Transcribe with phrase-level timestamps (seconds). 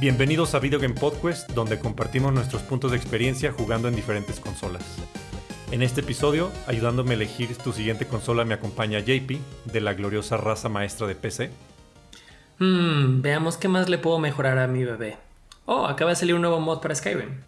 [0.00, 4.82] Bienvenidos a Video Game Podcast, donde compartimos nuestros puntos de experiencia jugando en diferentes consolas.
[5.72, 10.38] En este episodio, ayudándome a elegir tu siguiente consola, me acompaña JP, de la gloriosa
[10.38, 11.50] raza maestra de PC.
[12.58, 15.18] Hmm, veamos qué más le puedo mejorar a mi bebé.
[15.66, 17.42] Oh, acaba de salir un nuevo mod para Skyrim.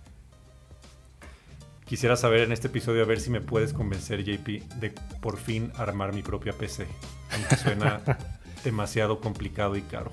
[1.86, 4.92] Quisiera saber en este episodio a ver si me puedes convencer, JP, de
[5.22, 6.86] por fin armar mi propia PC.
[7.34, 8.02] Aunque suena
[8.62, 10.10] demasiado complicado y caro.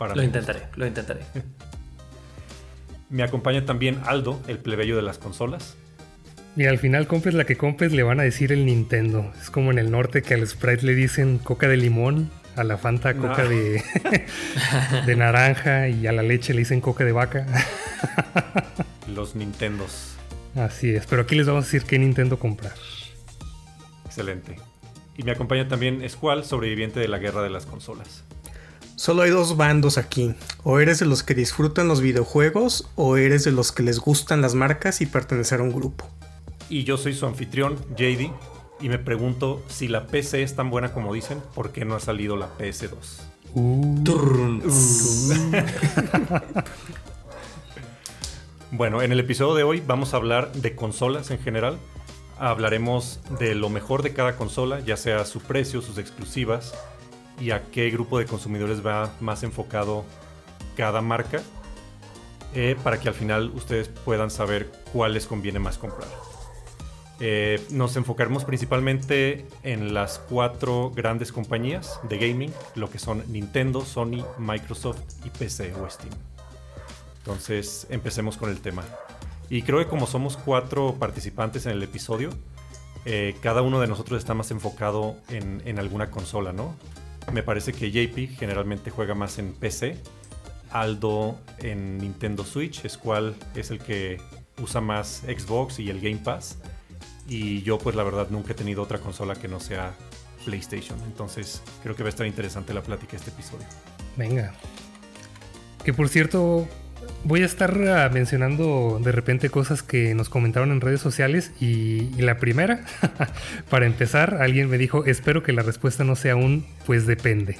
[0.00, 1.20] Para lo intentaré, lo intentaré.
[3.10, 5.76] Me acompaña también Aldo, el plebeyo de las consolas.
[6.56, 9.30] Y al final compres la que compres le van a decir el Nintendo.
[9.38, 12.78] Es como en el norte que al Sprite le dicen coca de limón, a la
[12.78, 13.84] Fanta coca de,
[15.06, 17.46] de naranja y a la leche le dicen coca de vaca.
[19.14, 20.14] Los Nintendos.
[20.54, 22.72] Así es, pero aquí les vamos a decir qué Nintendo comprar.
[24.06, 24.56] Excelente.
[25.18, 28.24] Y me acompaña también Squall, sobreviviente de la guerra de las consolas.
[29.00, 30.34] Solo hay dos bandos aquí.
[30.62, 34.42] O eres de los que disfrutan los videojuegos o eres de los que les gustan
[34.42, 36.06] las marcas y pertenecer a un grupo.
[36.68, 38.30] Y yo soy su anfitrión, JD,
[38.78, 42.00] y me pregunto si la PC es tan buena como dicen, ¿por qué no ha
[42.00, 43.22] salido la PS2?
[43.54, 44.04] Uh.
[48.72, 51.78] bueno, en el episodio de hoy vamos a hablar de consolas en general.
[52.38, 56.74] Hablaremos de lo mejor de cada consola, ya sea su precio, sus exclusivas
[57.40, 60.04] y a qué grupo de consumidores va más enfocado
[60.76, 61.40] cada marca,
[62.54, 66.08] eh, para que al final ustedes puedan saber cuál les conviene más comprar.
[67.22, 73.84] Eh, nos enfocaremos principalmente en las cuatro grandes compañías de gaming, lo que son Nintendo,
[73.84, 76.14] Sony, Microsoft y PC o Steam.
[77.18, 78.82] Entonces, empecemos con el tema.
[79.50, 82.30] Y creo que como somos cuatro participantes en el episodio,
[83.04, 86.74] eh, cada uno de nosotros está más enfocado en, en, alguna consola, ¿no?
[87.32, 89.96] Me parece que JP generalmente juega más en PC,
[90.70, 94.20] Aldo en Nintendo Switch, es cual es el que
[94.62, 96.58] usa más Xbox y el Game Pass.
[97.28, 99.94] Y yo pues la verdad nunca he tenido otra consola que no sea
[100.44, 100.98] PlayStation.
[101.06, 103.66] Entonces creo que va a estar interesante la plática este episodio.
[104.16, 104.52] Venga.
[105.84, 106.68] Que por cierto,
[107.24, 112.10] voy a estar ah, mencionando de repente cosas que nos comentaron en redes sociales y,
[112.20, 112.84] la primera,
[113.70, 117.58] para empezar, alguien me dijo, espero que la respuesta no sea un, pues depende.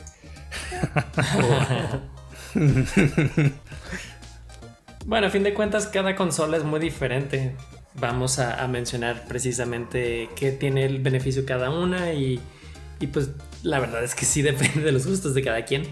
[5.07, 7.55] bueno, a fin de cuentas, cada consola es muy diferente
[7.95, 12.41] vamos a, mencionar precisamente qué tiene el beneficio cada una y,
[13.13, 13.31] pues
[13.63, 15.83] la verdad es que sí depende de los gustos de cada quien.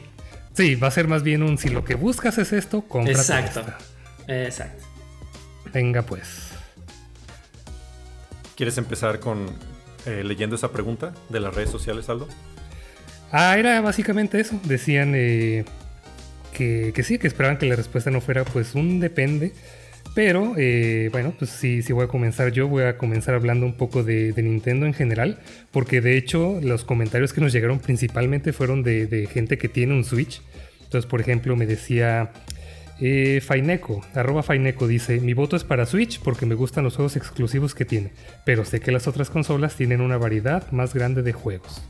[0.59, 3.13] Sí, va a ser más bien un si lo que buscas es esto, compra.
[3.13, 3.65] Exacto.
[4.27, 4.85] Exacto.
[5.73, 6.49] Venga pues.
[8.57, 9.47] ¿Quieres empezar con
[10.05, 12.27] eh, leyendo esa pregunta de las redes sociales, Aldo?
[13.31, 14.59] Ah, era básicamente eso.
[14.65, 15.65] Decían eh,
[16.53, 19.53] que, que, sí, que esperaban que la respuesta no fuera pues un depende.
[20.19, 24.03] Pero eh, bueno, pues sí, voy a comenzar yo, voy a comenzar hablando un poco
[24.03, 25.39] de, Nintendo en general,
[25.71, 30.03] porque de hecho los comentarios que nos llegaron principalmente fueron de, gente que tiene un
[30.03, 30.43] Switch.
[30.83, 32.33] Entonces, por ejemplo, me decía
[33.01, 37.15] eh, Faineco, arroba Faineco, dice, mi voto es para Switch porque me gustan los juegos
[37.15, 38.11] exclusivos que tiene,
[38.45, 41.81] pero sé que las otras consolas tienen una variedad más grande de juegos.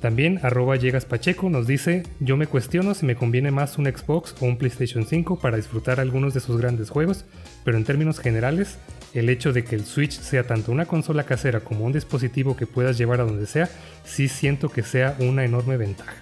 [0.00, 4.34] También arroba llegas Pacheco nos dice, yo me cuestiono si me conviene más un Xbox
[4.40, 7.24] o un PlayStation 5 para disfrutar algunos de sus grandes juegos,
[7.64, 8.76] pero en términos generales,
[9.14, 12.66] el hecho de que el Switch sea tanto una consola casera como un dispositivo que
[12.66, 13.70] puedas llevar a donde sea,
[14.04, 16.16] sí siento que sea una enorme ventaja.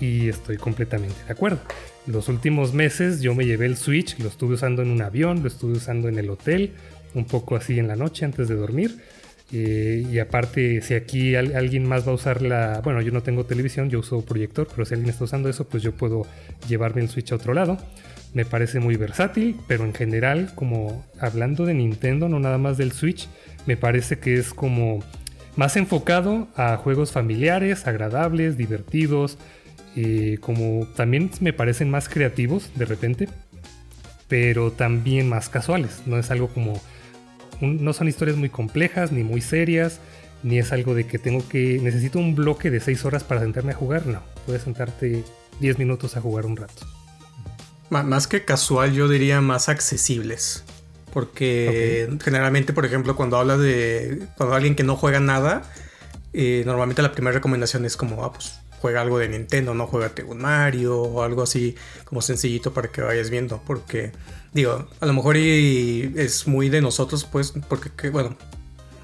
[0.00, 1.60] Y estoy completamente de acuerdo.
[2.06, 5.48] Los últimos meses yo me llevé el Switch, lo estuve usando en un avión, lo
[5.48, 6.74] estuve usando en el hotel,
[7.14, 8.98] un poco así en la noche antes de dormir
[9.52, 12.80] eh, y aparte, si aquí alguien más va a usar la...
[12.82, 15.82] Bueno, yo no tengo televisión, yo uso proyector, pero si alguien está usando eso, pues
[15.82, 16.26] yo puedo
[16.68, 17.78] llevarme el Switch a otro lado.
[18.34, 22.92] Me parece muy versátil, pero en general, como hablando de Nintendo, no nada más del
[22.92, 23.28] Switch,
[23.66, 25.02] me parece que es como
[25.54, 29.38] más enfocado a juegos familiares, agradables, divertidos,
[29.94, 33.28] eh, como también me parecen más creativos de repente,
[34.28, 36.02] pero también más casuales.
[36.04, 36.82] No es algo como
[37.60, 40.00] no son historias muy complejas ni muy serias,
[40.42, 43.72] ni es algo de que tengo que necesito un bloque de 6 horas para sentarme
[43.72, 45.24] a jugar, no, puedes sentarte
[45.60, 46.86] 10 minutos a jugar un rato.
[47.90, 50.64] más que casual, yo diría más accesibles.
[51.12, 54.26] Porque generalmente, por ejemplo, cuando habla de.
[54.36, 55.62] Cuando alguien que no juega nada,
[56.34, 60.12] eh, normalmente la primera recomendación es como, ah, pues juega algo de Nintendo, no juega
[60.26, 61.74] un Mario o algo así
[62.04, 63.60] como sencillito para que vayas viendo.
[63.66, 64.12] Porque
[64.56, 68.38] Digo, a lo mejor es muy de nosotros, pues, porque, bueno,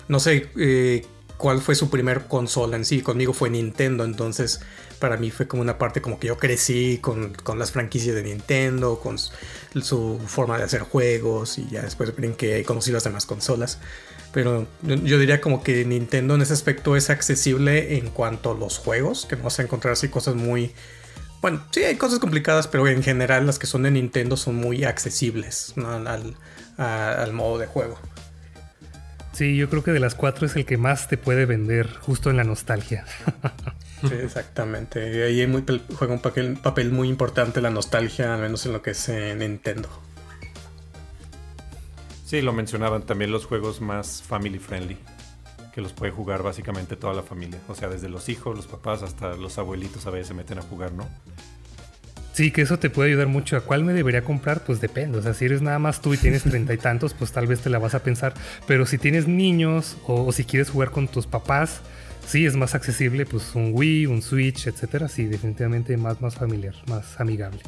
[0.09, 1.05] no sé eh,
[1.37, 3.03] cuál fue su primer consola en sí.
[3.03, 4.61] Conmigo fue Nintendo, entonces
[4.99, 8.99] para mí fue como una parte como que yo crecí con, las franquicias de Nintendo,
[8.99, 13.79] con su, forma de hacer juegos y ya después que conocí las demás consolas.
[14.33, 18.79] Pero yo, diría como que Nintendo en ese aspecto es accesible en cuanto a los
[18.79, 20.73] juegos, que no vas a encontrar así cosas muy...
[21.43, 24.85] Bueno, sí hay cosas complicadas, pero en general las que son de Nintendo son muy
[24.85, 26.37] accesibles al,
[26.79, 27.99] al modo de juego.
[29.33, 32.31] Sí, yo creo que de las cuatro es el que más te puede vender justo
[32.31, 33.05] en la nostalgia.
[34.03, 35.23] Sí, exactamente.
[35.23, 35.49] Ahí
[35.95, 39.89] juega un papel, papel, muy importante la nostalgia, al menos en lo que es Nintendo.
[42.33, 44.97] Sí, lo mencionaban también los juegos más family friendly,
[45.75, 47.61] que los puede jugar básicamente toda la familia.
[47.69, 50.63] O sea, desde los hijos, los papás, hasta los abuelitos a veces se meten a
[50.63, 51.07] jugar, ¿no?
[52.33, 53.59] Sí, que eso te puede ayudar mucho.
[53.59, 54.65] ¿A cuál me debería comprar?
[54.65, 55.19] Pues depende.
[55.19, 57.61] O sea, si eres nada más tú y tienes treinta y tantos, pues tal vez
[57.61, 58.33] te la vas a pensar.
[58.67, 61.83] Pero si tienes niños o, si quieres jugar con tus papás,
[62.27, 65.09] sí es más accesible, pues un Wii, un Switch, etcétera.
[65.09, 67.61] Sí, definitivamente más, más familiar, más amigable.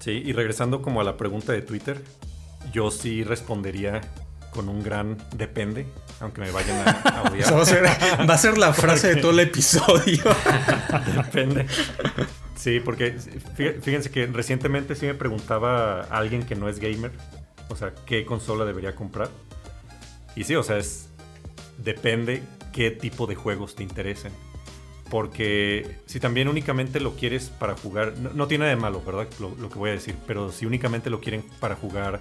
[0.00, 2.00] Sí, y regresando como a la pregunta de Twitter,
[2.72, 4.00] yo sí respondería
[4.50, 5.86] con un gran depende,
[6.20, 7.54] aunque me vayan a, odiar.
[7.54, 10.22] va, a ser, va a ser la frase de todo el episodio.
[11.16, 11.66] depende.
[12.56, 13.16] Sí, porque
[13.82, 17.12] fíjense que recientemente sí me preguntaba a alguien que no es gamer,
[17.68, 19.28] o sea, qué consola debería comprar.
[20.34, 21.08] Y sí, o sea, es
[21.78, 22.42] depende
[22.72, 24.32] qué tipo de juegos te interesen.
[25.10, 29.28] Porque si también únicamente lo quieres para jugar, no, tiene nada de malo, ¿verdad?
[29.38, 32.20] Lo, que voy a decir, pero si únicamente lo quieren para jugar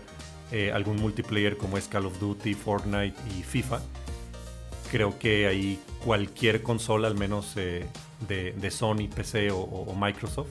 [0.52, 3.82] eh, algún multiplayer como es Call of Duty, Fortnite y FIFA,
[4.92, 7.86] creo que ahí cualquier consola, al menos eh,
[8.28, 10.50] de, Sony, PC o, Microsoft,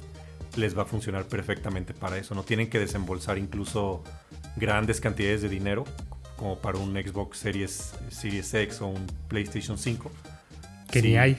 [0.56, 2.34] les va a funcionar perfectamente para eso.
[2.34, 4.02] No tienen que desembolsar incluso
[4.56, 5.84] grandes cantidades de dinero
[6.36, 10.10] como para un Xbox Series, Series X o un PlayStation 5.
[10.90, 11.38] Que ni hay.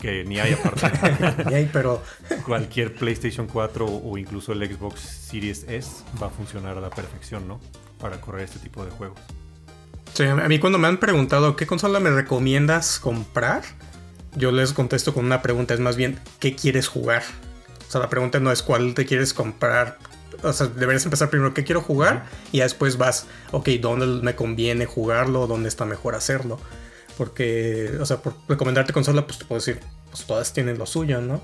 [0.00, 1.44] Que ni hay aparte.
[1.48, 2.02] ni hay, pero...
[2.44, 7.48] Cualquier PlayStation 4 o incluso el Xbox Series S va a funcionar a la perfección,
[7.48, 7.60] ¿no?
[8.00, 9.18] Para correr este tipo de juegos.
[10.14, 13.62] Sí, a mí cuando me han preguntado qué consola me recomiendas comprar,
[14.34, 17.22] yo les contesto con una pregunta, es más bien, ¿qué quieres jugar?
[17.86, 19.98] O sea, la pregunta no es cuál te quieres comprar.
[20.42, 22.26] O sea, deberías empezar primero, ¿qué quiero jugar?
[22.52, 25.46] Y después vas, ok, ¿dónde me conviene jugarlo?
[25.46, 26.58] ¿Dónde está mejor hacerlo?
[27.16, 29.80] Porque, o sea, por recomendarte consola, pues te puedo decir,
[30.10, 31.42] pues todas tienen lo suyo, ¿no?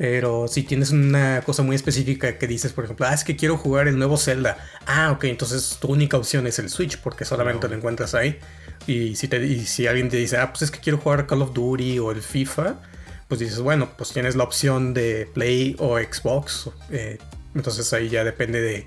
[0.00, 3.58] Pero si tienes una cosa muy específica que dices, por ejemplo, ah, es que quiero
[3.58, 4.56] jugar el nuevo Zelda.
[4.86, 8.38] Ah, ok, entonces tu única opción es el Switch porque solamente lo encuentras ahí.
[8.86, 11.52] Y si, te, si alguien te dice, ah, pues es que quiero jugar Call of
[11.52, 12.80] Duty o el FIFA,
[13.28, 16.70] pues dices, bueno, pues tienes la opción de Play o Xbox.
[16.90, 17.18] Eh,
[17.54, 18.86] entonces ahí ya depende de...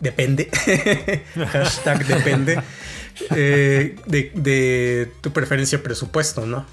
[0.00, 0.50] Depende.
[1.52, 2.60] Hashtag depende.
[3.34, 6.64] Eh, de, de tu preferencia presupuesto, ¿no?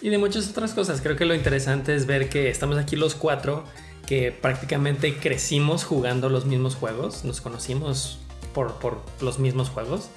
[0.00, 1.00] Y de muchas otras cosas.
[1.00, 3.64] Creo que lo interesante es ver que estamos aquí los cuatro
[4.06, 7.24] que prácticamente crecimos jugando los mismos juegos.
[7.24, 8.18] Nos conocimos
[8.52, 10.08] por, por los mismos juegos.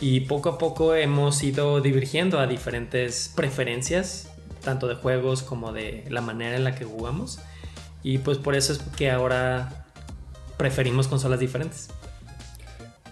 [0.00, 4.28] Y poco a poco hemos ido divergiendo a diferentes preferencias,
[4.62, 7.40] tanto de juegos como de la manera en la que jugamos.
[8.02, 9.86] Y pues por eso es que ahora
[10.56, 11.88] preferimos consolas diferentes.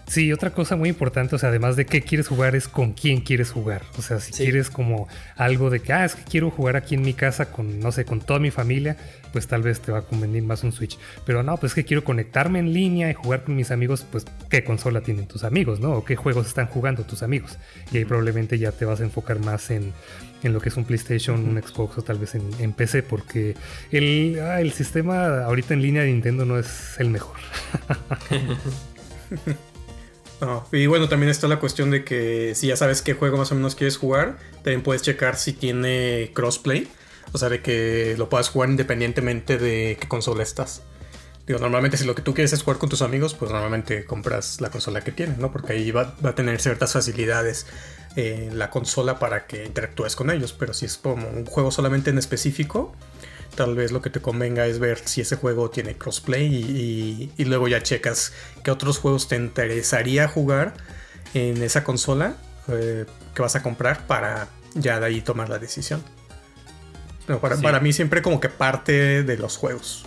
[0.07, 3.21] Sí, otra cosa muy importante, o sea, además de qué quieres jugar, es con quién
[3.21, 3.81] quieres jugar.
[3.97, 7.01] O sea, si quieres como algo de que, ah, es que quiero jugar aquí en
[7.01, 8.97] mi casa con, no sé, con toda mi familia,
[9.31, 10.99] pues tal vez te va a convenir más un Switch.
[11.25, 14.25] Pero no, pues es que quiero conectarme en línea y jugar con mis amigos, pues
[14.49, 15.93] qué consola tienen tus amigos, ¿no?
[15.93, 17.57] O qué juegos están jugando tus amigos.
[17.91, 19.91] Y ahí probablemente ya te vas a enfocar más en,
[20.43, 23.55] lo que es un PlayStation, un Xbox o tal vez en, PC, porque
[23.91, 27.37] el, ah, el sistema ahorita en línea de Nintendo no es el mejor.
[30.71, 33.55] y bueno, también está la cuestión de que si ya sabes qué juego más o
[33.55, 36.87] menos quieres jugar, también puedes checar si tiene crossplay.
[37.31, 40.83] O sea, de que lo puedas jugar independientemente de qué consola estás.
[41.47, 44.61] Digo, normalmente si lo que tú quieres es jugar con tus amigos, pues normalmente compras
[44.61, 45.51] la consola que tienes, ¿no?
[45.51, 47.67] Porque ahí va, a tener ciertas facilidades
[48.15, 50.53] en la consola para que interactúes con ellos.
[50.53, 52.95] Pero si es como un juego solamente en específico,
[53.55, 57.69] Tal vez lo que te convenga es ver si ese juego tiene crossplay y, luego
[57.69, 58.33] ya checas
[58.63, 60.73] qué otros juegos te interesaría jugar
[61.33, 62.35] en esa consola
[62.67, 66.03] eh, que vas a comprar para ya de ahí tomar la decisión.
[67.39, 70.05] para, mí siempre como que parte de los juegos.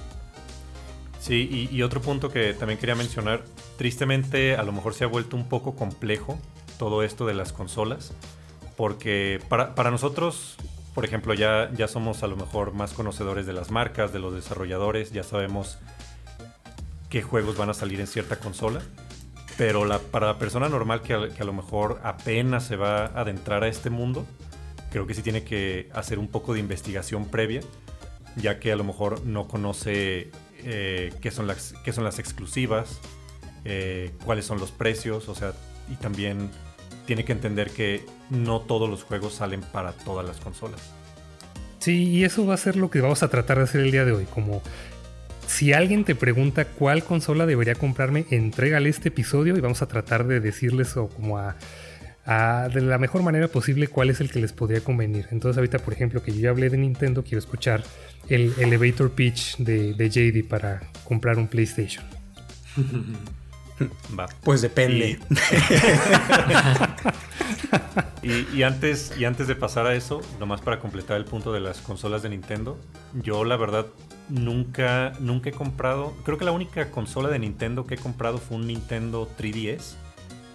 [1.19, 3.45] Sí, y, otro punto que también quería mencionar,
[3.77, 6.39] tristemente a lo mejor se ha vuelto un poco complejo
[6.79, 8.13] todo esto de las consolas,
[8.77, 10.57] porque para, para nosotros
[10.99, 14.35] por ejemplo, ya, ya somos a lo mejor más conocedores de las marcas, de los
[14.35, 15.79] desarrolladores, ya sabemos
[17.09, 18.81] qué juegos van a salir en cierta consola.
[19.57, 23.05] Pero la, para la persona normal que a, que a lo mejor apenas se va
[23.05, 24.27] a adentrar a este mundo,
[24.91, 27.61] creo que sí tiene que hacer un poco de investigación previa,
[28.35, 30.33] ya que a lo mejor no conoce
[30.65, 32.99] eh, qué, son las, qué son las exclusivas,
[33.65, 35.53] eh, cuáles son los precios, o sea,
[35.89, 36.51] y también
[37.09, 40.79] tiene que entender que no todos los juegos salen para todas las consolas.
[41.79, 44.05] Sí, y eso va a ser lo que vamos a tratar de hacer el día
[44.05, 44.27] de hoy.
[44.27, 44.61] Como
[45.47, 50.27] si alguien te pregunta cuál consola debería comprarme, entrégale este episodio y vamos a tratar
[50.27, 51.57] de decirles o como a,
[52.27, 55.29] a, de la mejor manera posible cuál es el que les podría convenir.
[55.31, 57.83] Entonces ahorita, por ejemplo, que yo ya hablé de Nintendo, quiero escuchar
[58.29, 62.05] el elevator pitch de, de JD para comprar un PlayStation.
[64.19, 64.29] Va.
[64.43, 65.19] Pues depende.
[68.23, 71.61] Y, y, antes, y antes de pasar a eso, nomás para completar el punto de
[71.61, 72.77] las consolas de Nintendo,
[73.15, 73.87] yo la verdad
[74.29, 78.57] nunca, nunca he comprado, creo que la única consola de Nintendo que he comprado fue
[78.57, 79.95] un Nintendo 3DS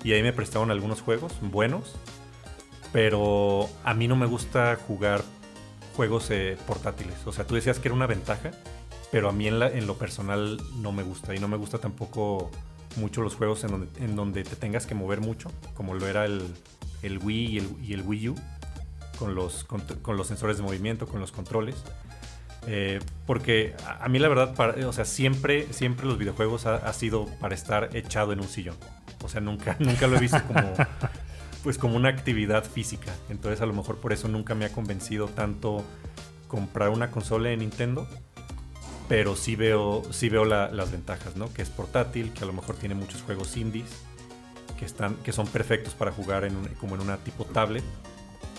[0.03, 1.95] y ahí me prestaron algunos juegos buenos,
[2.91, 5.23] pero a mí no me gusta jugar
[5.95, 7.15] juegos eh, portátiles.
[7.25, 8.51] O sea, tú decías que era una ventaja,
[9.11, 11.77] pero a mí en, la, en lo personal no me gusta y no me gusta
[11.77, 12.51] tampoco
[12.97, 16.43] mucho los juegos en donde, te tengas que mover mucho, como lo era el,
[17.03, 18.35] Wii y el, Wii U,
[19.17, 21.75] con los, con, los sensores de movimiento, con los controles.
[22.65, 26.75] Eh, porque a, a, mí la verdad, para, o sea, siempre, siempre los videojuegos ha,
[26.75, 28.77] ha, sido para estar echado en un sillón.
[29.23, 30.73] O sea, nunca, nunca lo he visto como,
[31.63, 33.11] pues como una actividad física.
[33.29, 35.83] Entonces a lo mejor por eso nunca me ha convencido tanto
[36.47, 38.07] comprar una consola de Nintendo
[39.13, 41.53] pero sí veo, sí veo la, las ventajas, ¿no?
[41.53, 44.01] Que es portátil, que a lo mejor tiene muchos juegos indies,
[44.79, 47.83] que, están, que son perfectos para jugar en un, como en una tipo tablet,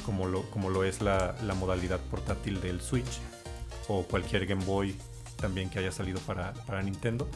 [0.07, 3.19] como lo, como lo es la, la, modalidad portátil del Switch,
[3.89, 4.95] o cualquier Game Boy
[5.41, 7.29] también que haya salido para, para Nintendo.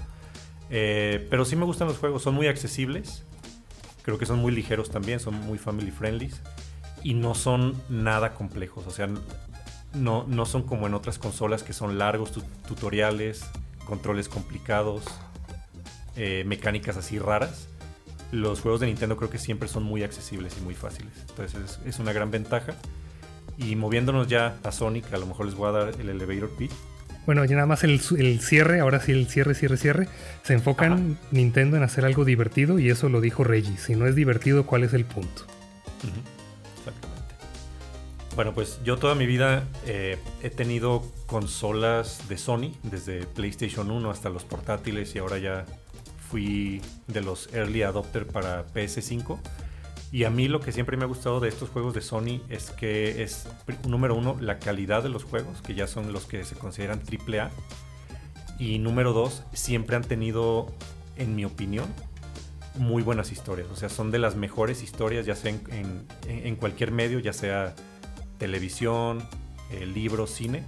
[0.71, 3.25] Eh, pero sí me gustan los juegos, son muy accesibles,
[4.03, 6.33] creo que son muy ligeros también, son muy family friendly
[7.03, 9.09] y no son nada complejos, o sea,
[9.95, 13.45] no, no son como en otras consolas que son largos tu tutoriales,
[13.85, 15.05] controles complicados,
[16.17, 17.69] eh, mecánicas así raras.
[18.31, 21.13] Los juegos de Nintendo creo que siempre son muy accesibles y muy fáciles.
[21.31, 22.75] Entonces es, es una gran ventaja.
[23.57, 26.73] Y moviéndonos ya a Sonic, a lo mejor les voy a dar el elevator pitch.
[27.27, 30.09] Bueno, ya nada más el, el, cierre, ahora sí el cierre, cierre, cierre.
[30.45, 31.29] Se enfocan Ajá.
[31.31, 33.77] Nintendo en hacer algo divertido y eso lo dijo Reggie.
[33.77, 35.43] Si no es divertido, ¿cuál es el punto?
[36.05, 36.38] Uh -huh.
[38.39, 44.11] Bueno, pues yo toda mi vida eh, he tenido consolas de Sony, desde PlayStation 1
[44.13, 45.67] hasta los portátiles y ahora ya
[46.31, 49.41] fui de los early adopter para PS5.
[50.13, 52.71] Y a mí lo que siempre me ha gustado de estos juegos de Sony es
[52.71, 53.49] que es,
[53.89, 57.51] número uno, la calidad de los juegos, que ya son los que se consideran AAA.
[58.61, 60.73] Y número dos, siempre han tenido,
[61.17, 61.87] en mi opinión,
[62.77, 63.67] muy buenas historias.
[63.73, 67.33] O sea, son de las mejores historias, ya sea en, en, en cualquier medio, ya
[67.33, 67.75] sea
[68.39, 69.23] televisión,
[69.71, 70.65] eh, libro, cine.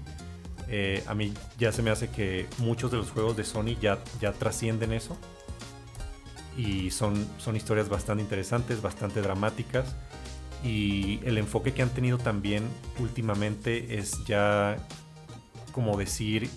[0.68, 3.98] Eh, a mí ya se me hace que muchos de los juegos de Sony ya,
[4.20, 5.16] ya trascienden eso.
[6.56, 9.96] Y son, son historias bastante interesantes, bastante dramáticas.
[10.62, 14.76] Y el enfoque que han tenido también últimamente es ya
[15.72, 16.50] como decir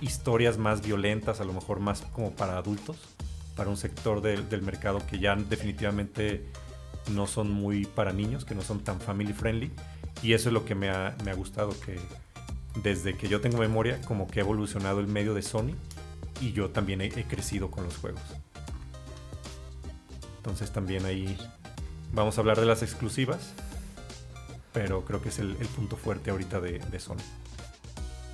[0.00, 2.96] historias más violentas, a lo mejor más como para adultos,
[3.54, 6.46] para un sector del, del mercado que ya definitivamente
[7.10, 9.70] no son muy para niños, que no son tan family friendly
[10.24, 12.00] y eso es lo que me ha, me ha gustado, que
[12.82, 15.74] desde que yo tengo memoria, como que ha evolucionado el medio de Sony
[16.40, 18.22] y yo también he, crecido con los juegos.
[20.38, 21.36] Entonces también ahí
[22.14, 23.52] vamos a hablar de las exclusivas,
[24.72, 27.22] pero creo que es el, punto fuerte ahorita de, Sony.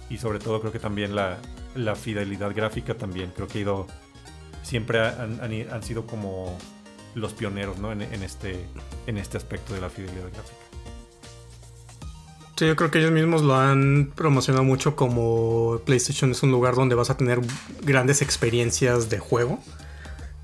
[0.09, 1.38] Y sobre todo creo que también la,
[1.75, 3.88] la fidelidad gráfica también, creo que ha ido,
[4.62, 6.56] siempre han, sido como
[7.16, 7.90] los pioneros ¿no?
[7.90, 8.64] en, este,
[9.09, 10.69] en este aspecto de la fidelidad gráfica.
[12.60, 16.74] Sí, yo creo que ellos mismos lo han promocionado mucho como PlayStation es un lugar
[16.74, 17.40] donde vas a tener
[17.80, 19.64] grandes experiencias de juego.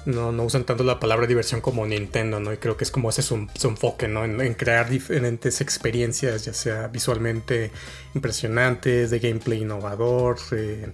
[0.06, 2.54] No, usan tanto la palabra diversión como Nintendo, ¿no?
[2.54, 4.24] Y creo que es como ese su, su enfoque, ¿no?
[4.24, 7.70] En, crear diferentes experiencias, ya sea visualmente
[8.14, 10.90] impresionantes, de gameplay innovador, eh,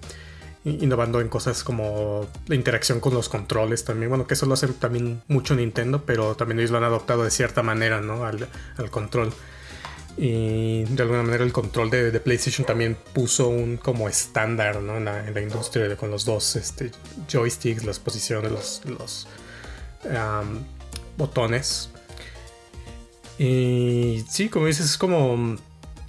[0.64, 4.08] innovando en cosas como la interacción con los controles también.
[4.08, 7.30] Bueno, que eso lo hace también mucho Nintendo, pero también ellos lo han adoptado de
[7.30, 8.26] cierta manera, ¿no?
[8.26, 9.32] Al control.
[10.16, 14.98] Y de alguna manera el control de, PlayStation también puso un como estándar ¿no?
[14.98, 16.90] en, la, industria con los dos este,
[17.30, 19.26] joysticks, las posiciones, los, los
[20.04, 20.64] um,
[21.16, 21.88] botones.
[23.38, 25.56] Y sí, como dices, es como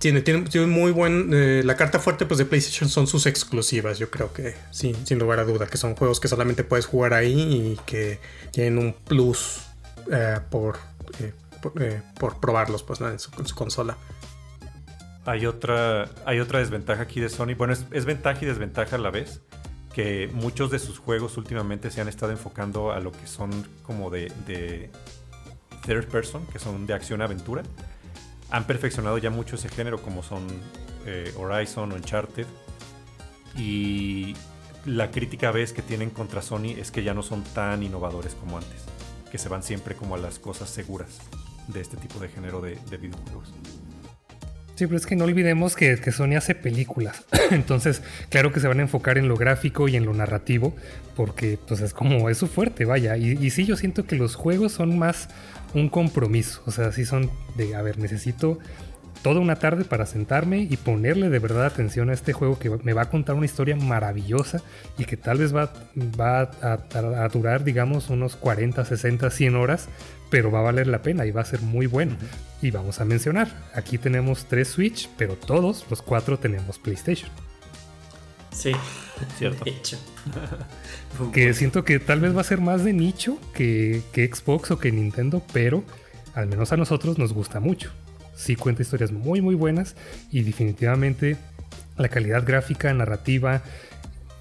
[0.03, 1.29] tiene, tiene, tiene muy buen.
[1.33, 3.99] eh, la carta fuerte pues, de PlayStation son sus exclusivas.
[3.99, 5.67] Yo creo que sí, sin lugar a duda.
[5.67, 8.19] Que son juegos que solamente puedes jugar ahí y que
[8.51, 9.61] tienen un plus
[10.11, 10.77] eh, por,
[11.21, 11.31] eh,
[11.63, 13.09] por, eh, por probarlos pues, ¿no?
[13.09, 13.97] en, su, consola.
[15.25, 17.55] Hay otra, hay otra desventaja aquí de Sony.
[17.57, 19.41] Bueno, es, ventaja y desventaja a la vez.
[19.93, 23.51] Que muchos de sus juegos últimamente se han estado enfocando a lo que son
[23.83, 24.89] como de, de
[25.85, 27.61] third person, que son de acción-aventura.
[28.49, 30.47] Han perfeccionado ya mucho ese género, como son
[31.05, 32.47] eh, Horizon o Uncharted.
[33.55, 34.35] Y
[34.85, 38.57] la crítica veces que tienen contra Sony es que ya no son tan innovadores como
[38.57, 38.81] antes.
[39.31, 41.19] Que se van siempre como a las cosas seguras
[41.67, 43.53] de este tipo de género de, de videojuegos.
[44.75, 47.25] Sí, pero es que no olvidemos que, Sony hace películas.
[47.51, 50.75] Entonces, claro que se van a enfocar en lo gráfico y en lo narrativo,
[51.15, 53.15] porque pues es como es su fuerte, vaya.
[53.17, 55.29] Y, sí, yo siento que los juegos son más
[55.75, 56.63] un compromiso.
[56.65, 58.57] O sea, sí son de, a ver, necesito
[59.21, 62.93] toda una tarde para sentarme y ponerle de verdad atención a este juego que me
[62.93, 64.61] va a contar una historia maravillosa
[64.97, 65.71] y que tal vez va,
[66.61, 69.87] a, a durar, digamos, unos 40, 60, 100 horas,
[70.33, 72.15] pero va a valer la pena y va a ser muy bueno.
[72.59, 77.29] Y vamos a mencionar, aquí tenemos tres Switch, pero todos los cuatro tenemos PlayStation.
[78.49, 78.71] Sí,
[79.37, 79.63] cierto.
[79.63, 79.99] De hecho.
[81.33, 84.79] que siento que tal vez va a ser más de nicho que, que, Xbox o
[84.79, 85.83] que Nintendo, pero
[86.33, 87.91] al menos a nosotros nos gusta mucho.
[88.35, 89.95] Sí cuenta historias muy muy buenas
[90.31, 91.37] y definitivamente
[91.95, 93.61] la calidad gráfica, narrativa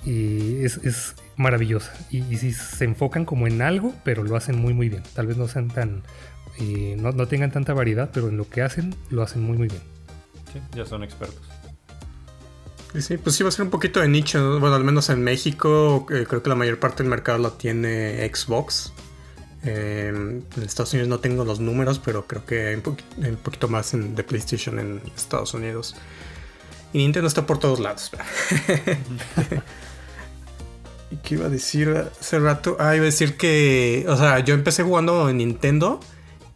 [0.06, 1.92] y es, es, maravillosa.
[2.10, 5.02] Y, y si se enfocan como en algo, pero lo hacen muy muy bien.
[5.14, 6.02] Tal vez no sean tan...
[6.58, 9.68] Eh, no, no tengan tanta variedad, pero en lo que hacen, lo hacen muy muy
[9.68, 9.82] bien.
[10.52, 11.52] Sí, ya son expertos.
[12.98, 14.60] Sí, pues sí va a ser un poquito de nicho.
[14.60, 18.30] Bueno, al menos en México eh, creo que la mayor parte del mercado lo tiene
[18.32, 18.92] Xbox.
[19.64, 23.30] Eh, en Estados Unidos no tengo los números, pero creo que hay un, poqu hay
[23.30, 25.96] un poquito más en, de PlayStation en Estados Unidos.
[26.92, 28.10] Y Nintendo está por todos lados.
[31.12, 32.78] ¿Y qué iba a decir hace rato?
[32.80, 36.00] Ah, iba a decir que, o sea, yo empecé jugando en Nintendo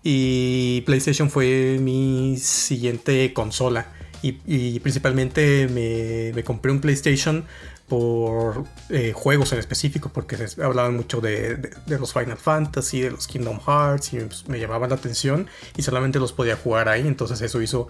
[0.03, 3.93] y PlayStation fue mi siguiente consola.
[4.23, 7.45] Y, principalmente me, compré un PlayStation
[7.87, 13.29] por eh, juegos en específico, porque hablaban mucho de, de, los Final Fantasy, de los
[13.29, 17.41] Kingdom Hearts, y pues, me llamaban la atención y solamente los podía jugar ahí, entonces
[17.41, 17.87] eso hizo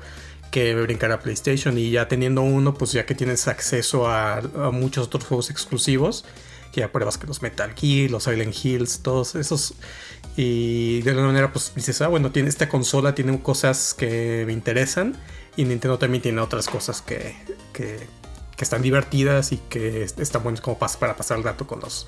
[0.50, 5.06] que me brincara PlayStation y ya teniendo uno, pues ya que tienes acceso a muchos
[5.06, 6.26] otros juegos exclusivos,
[6.80, 9.74] ya pruebas que los Metal Gear, los Silent Hills, todos esos.
[10.36, 14.52] Y de alguna manera, pues dices, ah, bueno, tiene esta consola, tiene cosas que me
[14.52, 15.16] interesan.
[15.56, 17.34] Y Nintendo también tiene otras cosas que,
[17.72, 17.98] que,
[18.56, 22.06] que están divertidas y que están buenas como pas para pasar el rato con los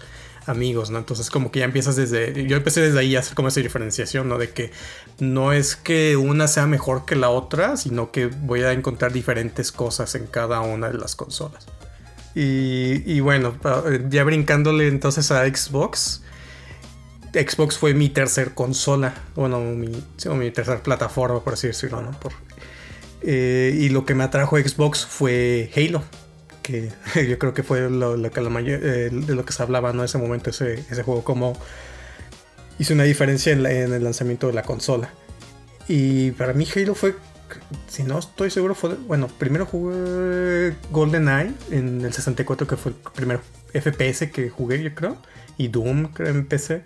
[0.49, 0.99] amigos, ¿no?
[0.99, 2.47] Entonces como que ya empiezas desde...
[2.47, 4.39] Yo empecé desde ahí a hacer como esa diferenciación, ¿no?
[4.39, 4.73] De que
[5.19, 9.73] no es que una sea mejor que la otra, sino que voy a encontrar diferentes
[9.73, 11.67] cosas en cada una de las consolas.
[12.35, 13.57] Y, y bueno,
[14.09, 16.23] ya brincándole entonces a Xbox.
[17.33, 19.89] Xbox fue mi tercer consola, bueno, mi,
[20.35, 22.13] mi tercer plataforma, por así decirlo, ¿no?
[22.13, 22.33] Por,
[23.21, 26.03] eh, y lo que me atrajo a Xbox fue Halo,
[26.63, 26.91] que
[27.29, 30.05] yo creo que fue lo, que eh, de lo que se hablaba ¿no?
[30.05, 31.59] ese momento, ese, ese juego, como
[32.79, 35.11] hizo una diferencia en, el lanzamiento de la consola.
[35.89, 37.15] Y para mí Halo fue,
[37.89, 42.99] si no estoy seguro, fue, bueno, primero jugué GoldenEye en el 64, que fue el
[43.15, 43.41] primer
[43.73, 45.17] FPS que jugué, yo creo,
[45.57, 46.83] y Doom, creo, en PC.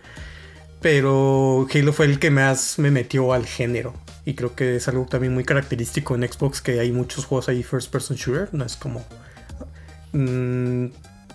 [0.81, 3.94] Pero Halo fue el que más me metió al género.
[4.25, 7.62] Y creo que es algo también muy característico en Xbox, que hay muchos juegos ahí
[7.62, 8.48] first person shooter.
[8.53, 9.05] No es como...
[10.12, 10.87] Mmm,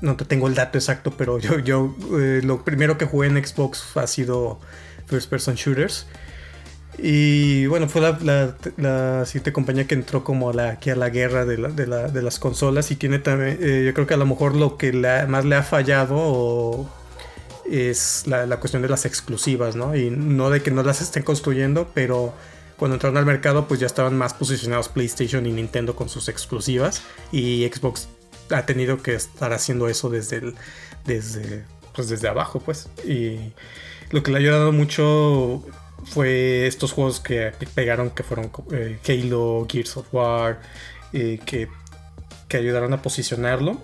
[0.01, 3.43] no te tengo el dato exacto, pero yo, yo eh, lo primero que jugué en
[3.43, 4.59] Xbox ha sido
[5.07, 6.07] first person shooters.
[6.97, 11.09] Y bueno, fue la, la, siguiente compañía que entró como a la, aquí a la
[11.09, 12.89] guerra de, la, de, la, de las consolas.
[12.91, 14.91] Y tiene también, eh, yo creo que a lo mejor lo que
[15.27, 16.89] más le ha fallado
[17.69, 19.95] es la, cuestión de las exclusivas, ¿no?
[19.95, 22.33] Y no de que no las estén construyendo, pero
[22.77, 27.01] cuando entraron al mercado pues ya estaban más posicionados PlayStation y Nintendo con sus exclusivas
[27.31, 28.07] y Xbox
[28.51, 30.55] ha tenido que estar haciendo eso desde el,
[31.03, 33.51] desde pues desde abajo pues y
[34.11, 35.63] lo que le ha ayudado mucho
[36.05, 40.59] fue estos juegos que pegaron que fueron eh, Halo, Gears of War
[41.13, 41.67] eh, que,
[42.47, 43.81] que ayudaron a posicionarlo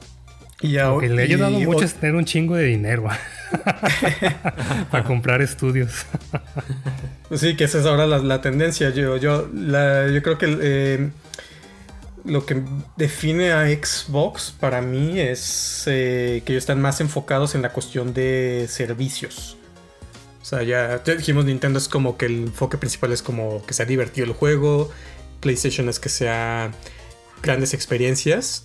[0.62, 1.84] y Lo que le ha ayudado y, mucho o...
[1.84, 3.04] es tener un chingo de dinero
[4.92, 6.06] para comprar estudios.
[7.36, 8.90] sí, que esa es ahora la, la tendencia.
[8.92, 11.10] Yo, yo, la, yo creo que eh,
[12.24, 12.64] lo que
[12.96, 18.68] define a Xbox para mí es que ellos están más enfocados en la cuestión de
[18.70, 19.58] servicios.
[20.54, 23.88] Sea, ya, ya dijimos Nintendo es como que el enfoque principal es como que sea
[23.88, 24.92] divertido el juego,
[25.40, 26.72] PlayStation es que sea
[27.42, 28.64] grandes experiencias.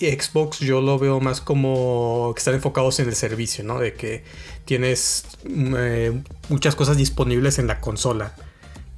[0.00, 3.78] Xbox yo lo veo más como que están enfocados en el servicio, ¿no?
[3.78, 4.24] De que
[4.64, 8.34] tienes mm, eh, muchas cosas disponibles en la consola.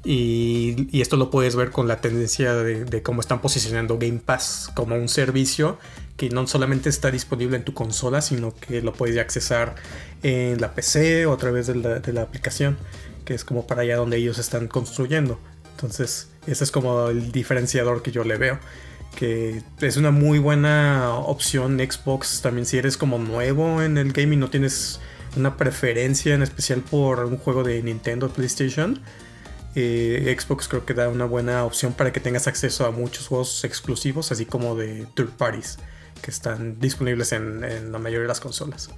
[0.05, 4.97] Y, esto lo puedes ver con la tendencia de, cómo están posicionando Game Pass como
[4.97, 5.79] un servicio
[6.23, 9.75] que no solamente está disponible en tu consola, sino que lo puedes accesar
[10.23, 12.79] en la PC o a través de la, aplicación,
[13.25, 15.41] que es como para allá donde ellos están construyendo.
[15.73, 18.61] Entonces, ese es como el diferenciador que yo le veo.
[19.17, 24.39] Que es una muy buena opción Xbox también si eres como nuevo en el gaming,
[24.39, 25.01] no tienes
[25.35, 29.01] una preferencia en especial por un juego de Nintendo PlayStation
[29.75, 33.65] eh, Xbox creo que da una buena opción para que tengas acceso a muchos juegos
[33.65, 35.79] exclusivos, así como de third parties,
[36.23, 38.91] que están disponibles en, la mayoría de las consolas.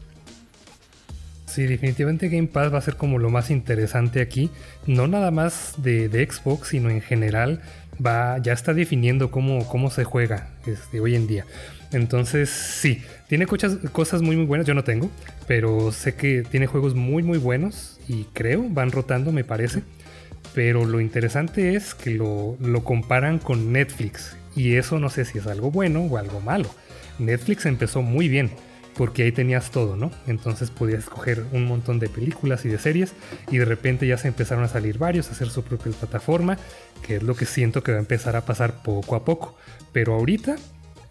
[1.47, 4.51] Sí, definitivamente Game Pass va a ser como lo más interesante aquí.
[4.87, 7.63] No nada más de, Xbox, sino en general.
[8.05, 11.47] Va, ya está definiendo cómo, cómo se juega este, hoy en día.
[11.93, 14.67] Entonces, sí, tiene cosas, cosas muy muy buenas.
[14.67, 15.11] Yo no tengo,
[15.47, 19.83] pero sé que tiene juegos muy muy buenos y creo, van rotando, me parece.
[20.55, 24.37] Pero lo interesante es que lo, comparan con Netflix.
[24.57, 26.69] Y eso no sé si es algo bueno o algo malo.
[27.19, 28.51] Netflix empezó muy bien
[28.97, 30.11] porque ahí tenías todo, ¿no?
[30.27, 33.13] Entonces podías escoger un montón de películas y de series
[33.51, 36.59] y de repente ya se empezaron a salir varios, a hacer su propia plataforma,
[37.07, 39.57] que es lo que siento que va a empezar a pasar poco a poco.
[39.93, 40.57] Pero ahorita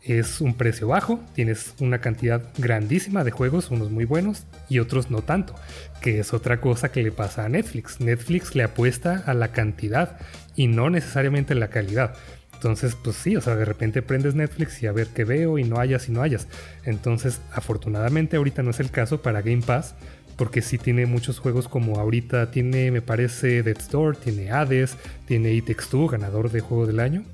[0.02, 5.10] es un precio bajo, tienes una cantidad grandísima de juegos, unos muy buenos y otros
[5.10, 5.56] no tanto,
[6.02, 8.00] que es otra cosa que le pasa a Netflix.
[8.00, 10.18] Netflix le apuesta a la cantidad
[10.56, 12.16] y no necesariamente a la calidad.
[12.64, 15.66] Entonces, pues sí, o sea, de repente prendes Netflix y a ver qué veo y
[15.66, 16.48] no hayas y no hayas.
[16.86, 19.96] Entonces, afortunadamente ahorita no es el caso para Game Pass,
[20.38, 24.96] porque sí tiene muchos juegos como ahorita tiene, me parece, Dead Store, tiene Hades,
[25.28, 27.26] tiene It 2, ganador de juego del año.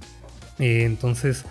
[0.58, 1.46] Eh, entonces,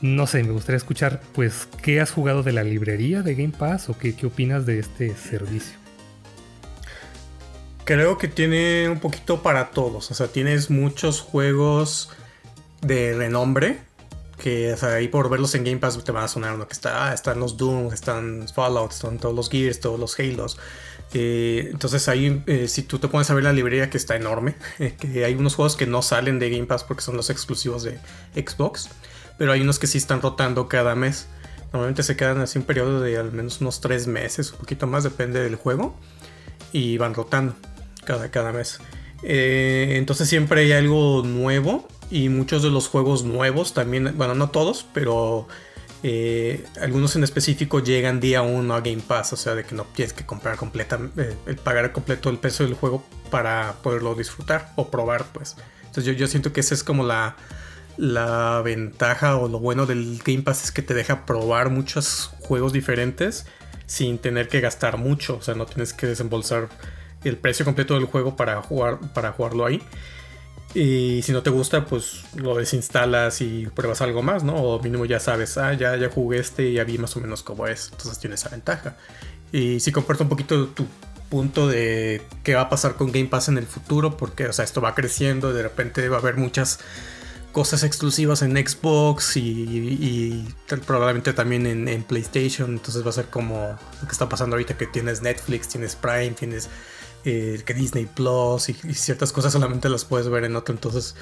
[0.00, 3.90] no sé, me gustaría escuchar, pues, ¿qué has jugado de la librería de Game Pass
[3.90, 5.76] o qué, qué opinas de este servicio?
[7.84, 10.10] Creo que tiene un poquito para todos.
[10.10, 12.08] O sea, tienes muchos juegos
[12.82, 13.78] de renombre.
[14.38, 17.08] Que ahí por verlos en Game Pass te van a sonar uno que está.
[17.08, 20.58] Ah, están los Doom, están Fallout, están todos los Gears, todos los Halos.
[21.14, 24.56] Eh, entonces ahí, eh, si tú te pones a ver la librería que está enorme,
[24.98, 27.98] que hay unos juegos que no salen de Game Pass porque son los exclusivos de
[28.34, 28.88] Xbox
[29.42, 31.26] pero hay unos que sí están rotando cada mes.
[31.72, 35.04] Normalmente se quedan así un periodo de al menos unos tres meses, un poquito más,
[35.04, 35.96] depende del juego,
[36.72, 37.56] y van rotando
[38.04, 38.78] cada, cada mes.
[39.22, 44.50] Eh, entonces siempre hay algo nuevo y muchos de los juegos nuevos también, bueno, no
[44.50, 45.48] todos, pero
[46.02, 49.84] eh, algunos en específico llegan día uno a Game Pass, o sea, de que no
[49.84, 54.90] tienes que comprar completa, eh, pagar completo el peso del juego para poderlo disfrutar o
[54.90, 55.56] probar, pues.
[55.78, 57.36] Entonces yo, yo siento que esa es como la,
[57.96, 62.74] la ventaja o lo bueno del Game Pass es que te deja probar muchos juegos
[62.74, 63.46] diferentes
[63.86, 65.36] sin tener que gastar mucho.
[65.36, 66.68] O sea, no tienes que desembolsar
[67.24, 69.82] el precio completo del juego para, jugar, para jugarlo ahí.
[70.74, 74.54] Y si no te gusta, pues lo desinstalas y pruebas algo más, ¿no?
[74.54, 77.42] O mínimo ya sabes, ah, ya, ya jugué este y ya vi más o menos
[77.42, 77.90] cómo es.
[77.92, 78.96] Entonces tienes esa ventaja.
[79.52, 80.86] Y si comparto un poquito tu
[81.28, 84.64] punto de qué va a pasar con Game Pass en el futuro, porque, o sea,
[84.64, 86.78] esto va creciendo, de repente va a haber muchas
[87.52, 90.46] cosas exclusivas en Xbox y,
[90.86, 92.72] probablemente también en, PlayStation.
[92.72, 96.30] Entonces va a ser como lo que está pasando ahorita que tienes Netflix, tienes Prime,
[96.30, 96.68] tienes
[97.24, 100.74] eh, que Disney Plus y, ciertas cosas solamente las puedes ver en otro.
[100.74, 101.14] Entonces,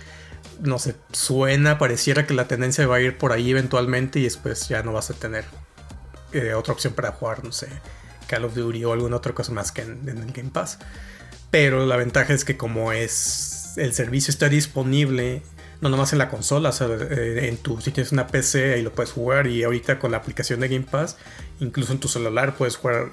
[0.61, 4.69] no sé, suena, pareciera que la tendencia va a ir por ahí eventualmente y después
[4.69, 5.45] ya no vas a tener
[6.33, 7.69] eh, otra opción para jugar, no sé,
[8.29, 10.79] Call of Duty o alguna otra cosa más que en el Game Pass.
[11.51, 15.43] Pero la ventaja es que como es el servicio está disponible
[15.81, 19.13] no nomás en la consola, eh, en tu, si tienes una PC ahí lo puedes
[19.13, 21.17] jugar y ahorita con la aplicación de Game Pass,
[21.59, 23.13] incluso en tu celular puedes jugar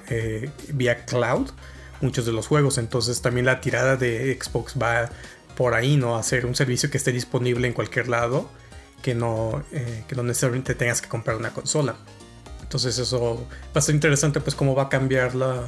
[0.74, 1.50] vía cloud
[2.00, 5.10] muchos de los juegos, entonces también la tirada de Xbox va
[5.56, 6.16] por ahí, ¿no?
[6.16, 8.48] Hacer un servicio que esté disponible en cualquier lado,
[9.02, 11.96] que no, eh, que no necesariamente tengas que comprar una consola.
[12.62, 15.66] Entonces eso va a ser interesante pues cómo va a cambiar la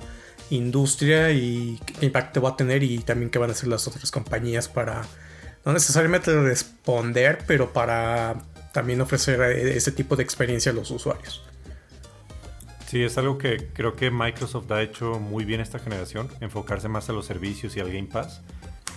[0.51, 4.11] industria y qué impacto va a tener y también qué van a hacer las otras
[4.11, 5.03] compañías para
[5.65, 11.43] no necesariamente responder, pero para también ofrecer eh, ese tipo de experiencia a los usuarios.
[12.91, 17.09] Sí, es algo que creo que Microsoft ha hecho muy bien esta generación, enfocarse más
[17.09, 18.43] a los servicios y al Game Pass.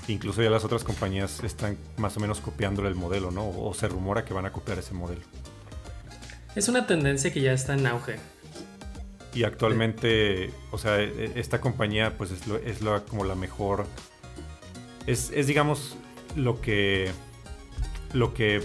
[0.08, 3.48] Incluso ya las otras compañías están más o menos copiándole el modelo, ¿no?
[3.48, 5.22] O se rumora que van a copiar ese modelo.
[6.56, 8.16] Es una tendencia que ya está en auge.
[9.36, 13.86] Y actualmente, o sea, e, e, esta compañía pues es, es como la mejor...
[15.06, 15.98] Es, es, digamos,
[16.36, 17.12] lo que
[18.12, 18.64] lo que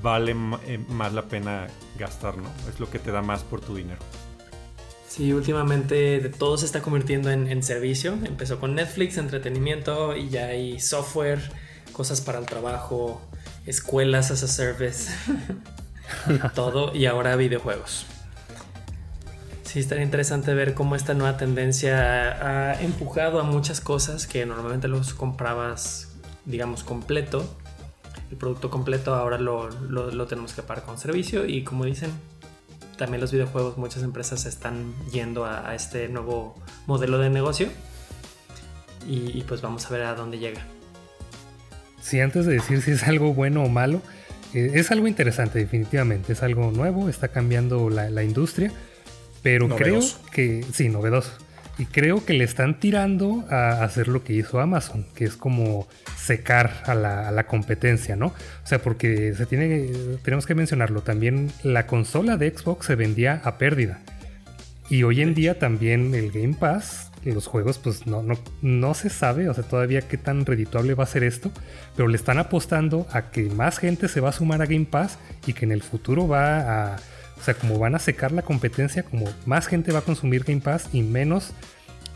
[0.00, 1.66] vale eh, más la pena
[1.98, 2.48] gastar, ¿no?
[2.66, 4.00] Es lo que te da más por tu dinero.
[5.10, 8.12] Sí, últimamente todo se está convirtiendo en, servicio.
[8.12, 11.40] Empezó con Netflix, entretenimiento y ya hay software,
[11.90, 13.20] cosas para el trabajo,
[13.66, 15.12] escuelas as a service,
[16.54, 18.06] todo y ahora videojuegos.
[19.64, 24.86] Sí, estaría interesante ver cómo esta nueva tendencia ha empujado a muchas cosas que normalmente
[24.86, 26.12] los comprabas,
[26.44, 27.52] digamos, completo.
[28.30, 32.12] El producto completo ahora lo, lo tenemos que pagar con servicio y como dicen,
[33.00, 36.54] también los videojuegos, muchas empresas están yendo a, este nuevo
[36.86, 37.68] modelo de negocio.
[39.08, 40.60] Y, pues vamos a ver a dónde llega.
[42.02, 44.02] Sí, antes de decir si es algo bueno o malo,
[44.52, 48.70] eh, es algo interesante definitivamente, es algo nuevo, está cambiando la, industria,
[49.42, 51.32] pero creo que, sí, novedoso.
[51.80, 55.88] Y creo que le están tirando a hacer lo que hizo Amazon, que es como
[56.14, 58.26] secar a la, competencia, ¿no?
[58.26, 59.88] O sea, porque se tiene,
[60.22, 64.00] tenemos que mencionarlo, también la consola de Xbox se vendía a pérdida.
[64.90, 69.08] Y hoy en día también el Game Pass, los juegos, pues no, no, no se
[69.08, 71.50] sabe, o sea, todavía qué tan redituable va a ser esto,
[71.96, 75.18] pero le están apostando a que más gente se va a sumar a Game Pass
[75.46, 76.96] y que en el futuro va a
[77.40, 80.60] o sea, como van a secar la competencia, como más gente va a consumir Game
[80.60, 81.52] Pass y menos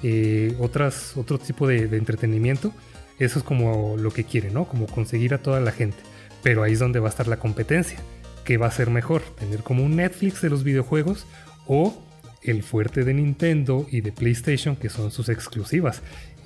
[0.03, 2.73] eh, otras, otro tipo de, entretenimiento,
[3.19, 4.67] eso es como lo que quieren, ¿no?
[4.67, 5.97] Como conseguir a toda la gente.
[6.43, 7.99] Pero ahí es donde va a estar la competencia.
[8.45, 9.23] ¿Qué va a ser mejor?
[9.23, 11.27] ¿Tener como un Netflix de los videojuegos
[11.67, 12.05] o
[12.45, 16.03] el fuerte de Nintendo y de PlayStation que son sus exclusivas?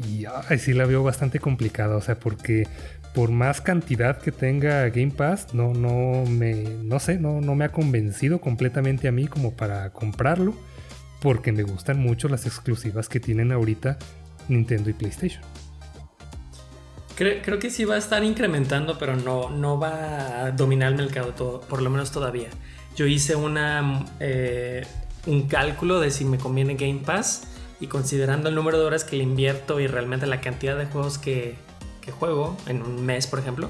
[0.09, 2.67] Y ahí sí la veo bastante complicada, o sea, porque
[3.15, 7.65] por más cantidad que tenga Game Pass, no, no me, no sé, no, no me
[7.65, 10.55] ha convencido completamente a mí como para comprarlo,
[11.21, 13.99] porque me gustan mucho las exclusivas que tienen ahorita
[14.49, 15.43] Nintendo y PlayStation.
[17.17, 21.35] Creo, que sí va a estar incrementando, pero no, no va a dominar el mercado
[21.35, 22.49] todo, por lo menos todavía.
[22.95, 24.87] Yo hice una, eh,
[25.29, 27.43] un cálculo de si me conviene Game Pass
[27.81, 31.19] y considerando el número de horas que le invierto y realmente la cantidad de juegos
[31.19, 31.57] que,
[32.19, 33.69] juego en un mes, por ejemplo,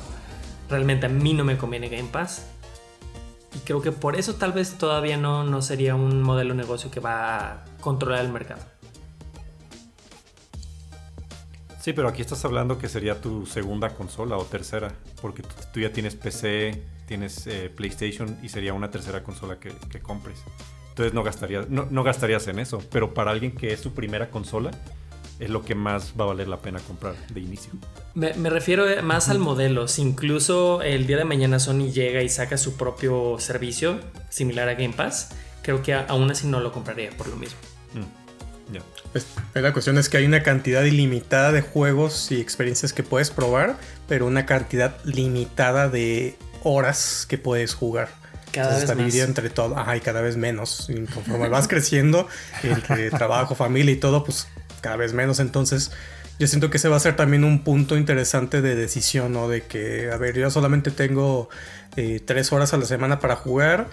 [0.71, 2.47] realmente a mí no me conviene Game Pass.
[3.53, 6.89] Y creo que por eso tal vez todavía no, no sería un modelo de negocio
[6.89, 8.63] que va a controlar el mercado.
[11.81, 14.93] Sí, pero aquí estás hablando que sería tu segunda consola o tercera,
[15.23, 15.43] porque
[15.73, 20.39] tú, ya tienes PC, tienes eh, PlayStation y sería una tercera consola que, compres.
[20.99, 24.31] Entonces no gastarías, no, no gastarías en eso, pero para alguien que es su primera
[24.31, 24.73] consola,
[25.39, 27.71] es lo que más va a valer la pena comprar de inicio.
[28.15, 29.87] Me, refiero más al modelo.
[29.87, 34.75] Si incluso el día de mañana Sony llega y saca su propio servicio similar a
[34.75, 35.29] Game Pass,
[35.63, 37.59] creo que aún así no lo compraría por lo mismo.
[37.95, 38.79] Mm,
[39.13, 43.31] pues, la cuestión es que hay una cantidad ilimitada de juegos y experiencias que puedes
[43.31, 43.77] probar,
[44.09, 48.09] pero una cantidad limitada de horas que puedes jugar.
[48.63, 50.87] Cada vez está dividido entre todo, ajá, y cada vez menos.
[50.89, 52.29] Y conforme vas creciendo,
[52.63, 54.49] entre trabajo, familia y todo, pues
[54.81, 55.41] cada vez menos.
[55.41, 55.91] Entonces,
[56.39, 59.49] yo siento que ese va a ser también un punto interesante de decisión, ¿no?
[59.49, 61.49] De que, a ver, yo solamente tengo
[61.97, 63.89] eh, tres horas a la semana para jugar.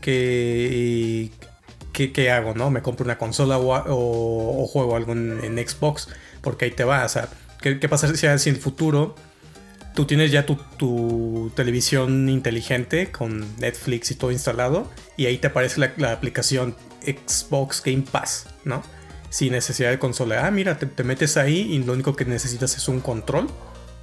[0.00, 1.30] Que,
[1.92, 2.70] ¿qué, hago, no?
[2.70, 6.08] Me compro una consola o, juego algo en, Xbox.
[6.42, 7.04] Porque ahí te va.
[7.04, 7.28] O sea,
[7.60, 9.14] ¿qué, pasa si, en el futuro
[9.94, 14.90] tú tienes ya tu, tu, televisión inteligente con Netflix y todo instalado?
[15.16, 18.82] Y ahí te aparece la, aplicación Xbox Game Pass, ¿no?
[19.30, 20.46] sin necesidad de consola.
[20.46, 23.48] Ah, mira, te, metes ahí y lo único que necesitas es un control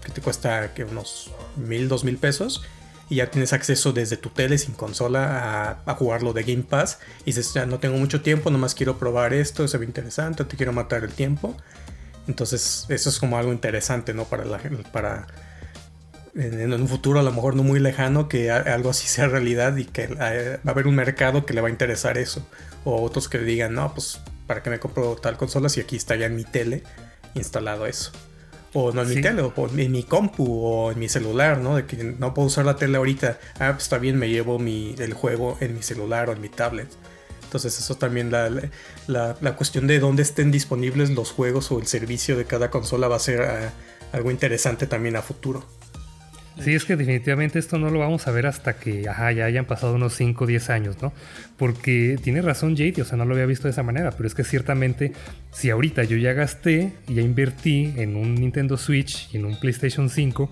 [0.03, 2.63] que te cuesta que unos mil, dos mil pesos.
[3.07, 6.99] Y ya tienes acceso desde tu tele sin consola a, jugarlo de Game Pass.
[7.21, 10.57] Y dices, ya no tengo mucho tiempo, nomás quiero probar esto, se ve interesante, te
[10.57, 11.55] quiero matar el tiempo.
[12.27, 14.25] Entonces, eso es como algo interesante, ¿no?
[14.25, 14.59] Para la
[14.91, 15.27] para
[16.35, 19.85] en, un futuro a lo mejor no muy lejano que algo así sea realidad y
[19.85, 22.45] que eh, va a haber un mercado que le va a interesar eso.
[22.83, 26.15] O otros que digan, no, pues ¿para qué me compro tal consola si aquí está
[26.15, 26.83] ya en mi tele
[27.33, 28.11] instalado eso?
[28.73, 31.77] O no en mi tele, o en mi compu, o en mi celular, ¿no?
[31.77, 33.39] De que no puedo usar la tele ahorita.
[33.57, 36.49] Ah, pues está bien, me llevo mi, el juego en mi celular o en mi
[36.49, 36.89] tablet.
[37.45, 38.49] Entonces eso también la,
[39.07, 43.07] la, la cuestión de dónde estén disponibles los juegos o el servicio de cada consola
[43.07, 43.71] va a ser ah,
[44.11, 45.65] algo interesante también a futuro.
[46.59, 49.95] Sí, es que definitivamente esto no lo vamos a ver hasta que ya hayan pasado
[49.95, 51.13] unos 5 o 10 años, ¿no?
[51.57, 54.33] Porque tiene razón Jade, o sea, no lo había visto de esa manera, pero es
[54.33, 55.11] que ciertamente
[55.51, 59.59] si ahorita yo ya gasté y ya invertí en un Nintendo Switch y en un
[59.59, 60.49] PlayStation 5,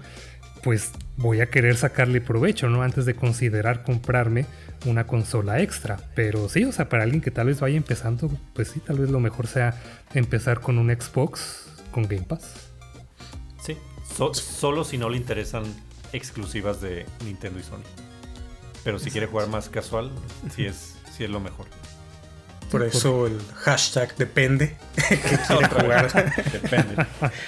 [0.62, 2.84] pues voy a querer sacarle provecho, ¿no?
[2.84, 4.46] Antes de considerar comprarme
[4.86, 5.98] una consola extra.
[6.16, 9.10] Pero sí, o sea, para alguien que tal vez vaya empezando, pues sí, tal vez
[9.10, 9.82] lo mejor sea
[10.13, 12.54] empezar con un Xbox con Game Pass.
[13.62, 13.78] Sí,
[14.34, 15.63] solo si no le interesan
[16.13, 17.84] exclusivas de Nintendo y Sony.
[18.84, 20.12] Pero si quiere jugar más casual,
[20.56, 21.65] sí es, sí es lo mejor.
[22.71, 24.76] Por eso el hashtag depende
[25.10, 26.34] que quiere jugar.
[26.52, 27.06] Depende.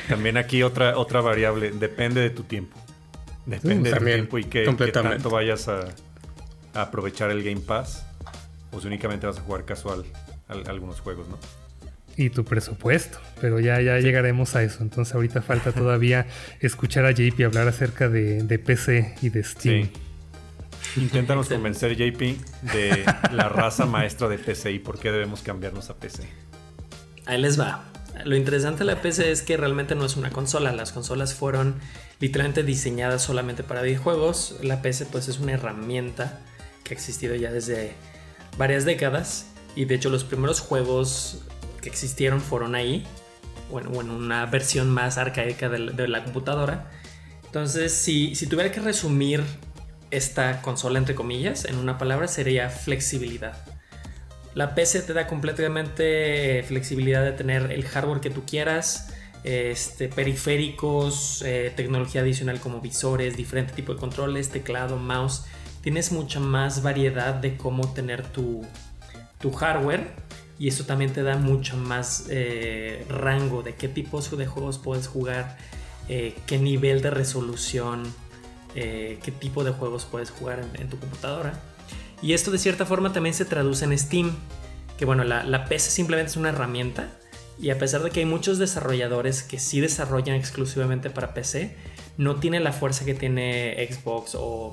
[0.07, 2.77] También aquí otra, otra variable, depende de tu tiempo.
[3.45, 5.17] Depende de tu tiempo y que, completamente.
[5.17, 5.85] tanto vayas a,
[6.73, 8.05] a aprovechar el Game Pass
[8.71, 10.05] o si únicamente vas a jugar casual
[10.47, 11.37] al- algunos juegos, ¿no?
[12.17, 13.19] Y tu presupuesto.
[13.41, 14.83] Pero ya, ya llegaremos a eso.
[14.83, 16.27] Entonces ahorita falta todavía
[16.59, 19.85] escuchar a JP hablar acerca de, de PC y de Steam.
[19.85, 19.91] Sí.
[20.97, 22.21] Inténtanos convencer, JP,
[22.73, 26.23] de la raza maestra de PC y por qué debemos cambiarnos a PC.
[27.25, 27.83] Ahí les va.
[28.23, 30.71] Lo interesante de la PC es que realmente no es una consola.
[30.71, 31.75] Las consolas fueron
[32.19, 34.57] literalmente diseñadas solamente para videojuegos.
[34.61, 36.39] La PC pues es una herramienta
[36.83, 37.93] que ha existido ya desde
[38.57, 39.47] varias décadas.
[39.75, 41.43] Y de hecho los primeros juegos
[41.89, 43.05] existieron fueron ahí.
[43.71, 46.91] O en, una versión más arcaica de la, de la computadora.
[47.45, 49.43] Entonces si, si tuviera que resumir
[50.11, 53.57] esta consola entre comillas en una palabra sería flexibilidad.
[54.53, 61.43] La PC te da completamente flexibilidad de tener el hardware que tú quieras, este, periféricos,
[61.45, 65.45] eh, tecnología adicional como visores, diferente tipo de controles, teclado, mouse.
[65.81, 68.65] Tienes mucha más variedad de cómo tener tu,
[69.39, 70.15] tu hardware
[70.57, 75.07] y eso también te da mucho más eh, rango de qué tipos de juegos puedes
[75.07, 75.57] jugar,
[76.07, 78.03] eh, qué nivel de resolución,
[78.75, 81.59] eh, qué tipo de juegos puedes jugar en- tu computadora.
[82.21, 84.33] Y esto de cierta forma también se traduce en Steam,
[84.97, 87.09] que bueno, la, la PC simplemente es una herramienta
[87.59, 91.75] y a pesar de que hay muchos desarrolladores que sí desarrollan exclusivamente para PC,
[92.17, 94.71] no tiene la fuerza que tiene Xbox o,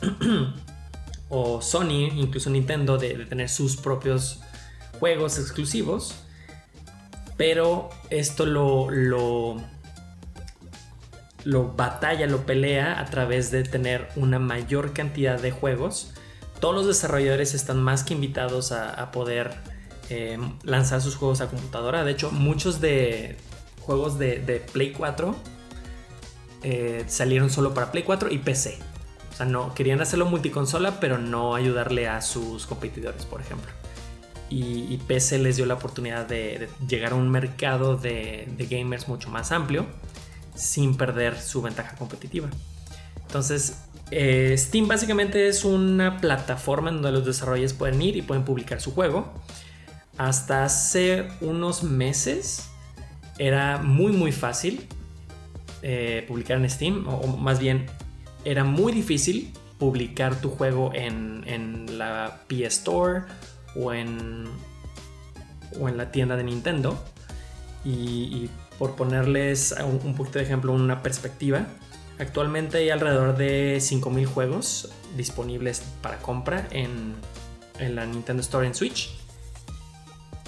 [1.28, 4.40] o Sony, incluso Nintendo, de, de tener sus propios
[5.04, 6.14] juegos exclusivos.
[7.36, 9.60] Pero esto lo, lo,
[11.44, 16.14] lo batalla, lo pelea a través de tener una mayor cantidad de juegos.
[16.58, 19.54] Todos los desarrolladores están más que invitados a, poder
[20.08, 22.02] eh, lanzar sus juegos a computadora.
[22.02, 23.36] De hecho, muchos de
[23.82, 25.36] juegos de, de Play 4
[26.62, 28.78] eh, salieron solo para Play 4 y PC.
[29.32, 33.70] O sea, no querían hacerlo multiconsola, pero no ayudarle a sus competidores, por ejemplo.
[34.56, 39.28] Y, PC les dio la oportunidad de, llegar a un mercado de, de gamers mucho
[39.28, 39.86] más amplio
[40.54, 42.48] sin perder su ventaja competitiva.
[43.26, 43.78] Entonces,
[44.10, 48.80] eh, Steam básicamente es una plataforma en donde los desarrolladores pueden ir y pueden publicar
[48.80, 49.32] su juego.
[50.16, 52.68] Hasta hace unos meses
[53.38, 54.86] era muy muy fácil
[55.82, 57.86] eh, publicar en Steam, o, o más bien
[58.44, 63.22] era muy difícil publicar tu juego en, en la PS Store
[63.76, 64.44] o en,
[65.80, 67.02] o en la tienda de Nintendo.
[67.84, 71.66] Y, y por ponerles un, un poquito de ejemplo, una perspectiva,
[72.18, 77.14] actualmente hay alrededor de 5.000 juegos disponibles para compra en,
[77.78, 79.10] en la Nintendo Store en Switch.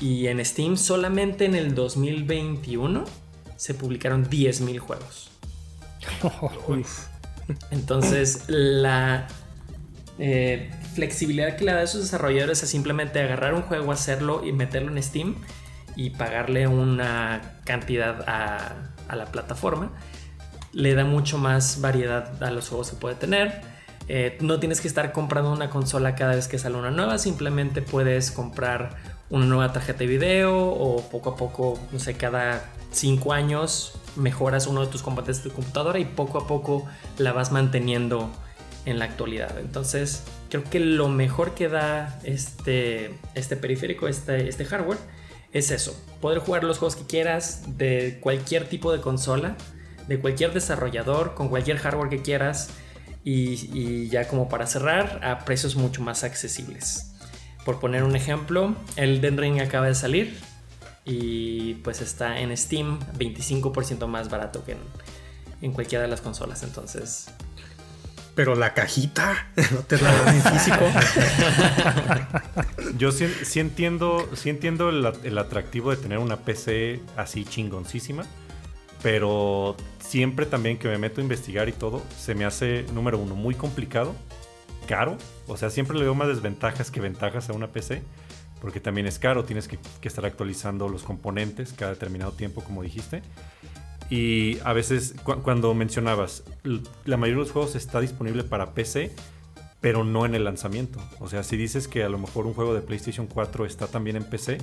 [0.01, 3.05] Y en Steam solamente en el 2021
[3.57, 5.31] se publicaron 10.000 juegos.
[7.71, 9.29] Entonces, la
[10.19, 14.53] eh, flexibilidad que le da a esos desarrolladores es simplemente agarrar un juego, hacerlo y
[14.53, 15.37] meterlo en Steam
[15.95, 19.93] y pagarle una cantidad a, a la plataforma,
[20.73, 23.61] le da mucho más variedad a los juegos que puede tener.
[24.09, 27.83] Eh, no tienes que estar comprando una consola cada vez que sale una nueva, simplemente
[27.83, 28.97] puedes comprar
[29.31, 34.67] una nueva tarjeta de video o poco a poco, no sé, cada 5 años mejoras
[34.69, 36.87] uno de tus componentes de tu computadora y poco a poco
[37.19, 38.31] la vas manteniendo
[38.87, 39.59] en la actualidad.
[39.59, 44.99] Entonces, creo que lo mejor que da este, este periférico, este, este hardware,
[45.53, 46.01] es eso.
[46.21, 49.57] Poder jugar los juegos que quieras de cualquier tipo de consola,
[50.07, 52.71] de cualquier desarrollador, con cualquier hardware que quieras.
[53.25, 57.13] Y, ya como para cerrar, a precios mucho más accesibles.
[57.65, 60.39] Por poner un ejemplo, el Den Ring acaba de salir
[61.05, 64.79] y pues está en Steam 25% más barato que en,
[65.61, 66.63] en cualquiera de las consolas.
[66.63, 67.27] Entonces,
[68.37, 70.85] Pero la cajita no te la dan en físico.
[72.99, 73.27] Yo sí,
[73.59, 78.25] entiendo, sí entiendo el, atractivo de tener una PC así chingoncísima,
[79.03, 83.35] pero siempre también que me meto a investigar y todo, se me hace, número uno,
[83.35, 84.15] muy complicado,
[84.87, 85.17] caro,
[85.47, 88.03] o sea, siempre le veo más desventajas que ventajas a una PC,
[88.61, 93.23] porque también es caro, tienes que estar actualizando los componentes cada determinado tiempo, como dijiste.
[94.09, 96.45] Y a veces, cu- cuando mencionabas,
[97.05, 99.13] la mayoría de los juegos está disponible para PC,
[99.81, 101.01] pero no en el lanzamiento.
[101.21, 104.17] O sea, si dices que a lo mejor un juego de PlayStation 4 está también
[104.17, 104.59] en PC,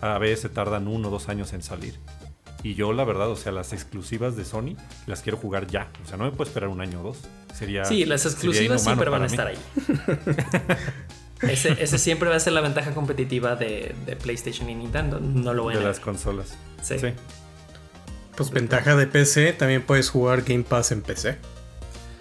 [0.00, 1.98] a veces se tardan uno o dos años en salir.
[2.62, 4.76] Y yo, la verdad, o sea, las exclusivas de Sony
[5.06, 5.90] las quiero jugar ya.
[6.04, 7.18] O sea, no me puedo esperar un año o dos.
[7.54, 7.84] Sería.
[7.84, 9.58] Sí, las exclusivas siempre van a estar ahí.
[11.42, 15.20] ese, siempre va a ser la ventaja competitiva de, PlayStation y Nintendo.
[15.20, 16.56] No lo voy De las consolas.
[16.82, 16.96] Sí.
[18.36, 21.36] Pues ventaja de PC, también puedes jugar Game Pass en PC.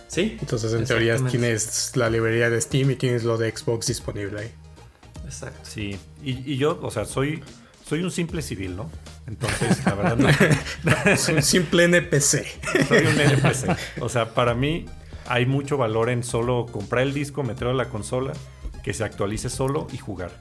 [0.08, 0.38] Sí.
[0.40, 4.52] Entonces, en teoría, tienes la librería de Steam y tienes lo de Xbox disponible ahí.
[5.26, 5.60] Exacto.
[5.64, 6.00] Sí.
[6.24, 7.44] Y, y yo, o sea, soy,
[7.86, 8.90] soy un simple civil, ¿no?
[9.28, 10.30] Entonces, la verdad no.
[11.12, 12.46] es un simple NPC.
[12.88, 14.02] Soy un NPC.
[14.02, 14.86] O sea, para mí
[15.28, 18.34] hay mucho valor en solo comprar el disco, meterlo a la consola,
[18.84, 20.32] que se actualice solo y jugar.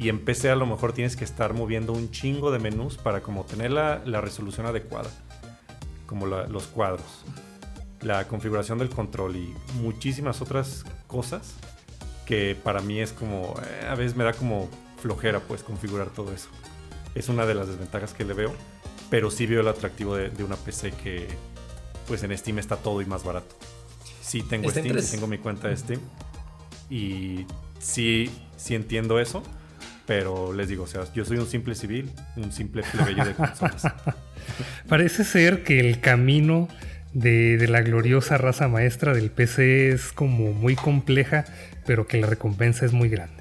[0.00, 3.22] Y en PC a lo mejor tienes que estar moviendo un chingo de menús para
[3.22, 5.10] como tener la, resolución adecuada.
[6.06, 7.24] Como los cuadros.
[8.00, 11.54] La configuración del control y muchísimas otras cosas
[12.24, 14.70] que para mí es como, eh, a veces me da como
[15.02, 16.48] flojera pues configurar todo eso
[17.14, 18.54] es una de las desventajas que le veo.
[19.10, 21.26] Pero sí veo el atractivo de, una PC que
[22.06, 23.56] pues en Steam está todo y más barato.
[24.22, 26.00] Sí tengo Steam, tengo mi cuenta de Steam.
[26.88, 27.46] Y
[27.78, 29.42] sí, sí entiendo eso.
[30.10, 33.84] Pero les digo, o sea, yo soy un simple civil, un simple plebeyo de consolas.
[34.88, 36.66] Parece ser que el camino
[37.12, 41.44] de, de, la gloriosa raza maestra del PC es como muy compleja,
[41.86, 43.36] pero que la recompensa es muy grande.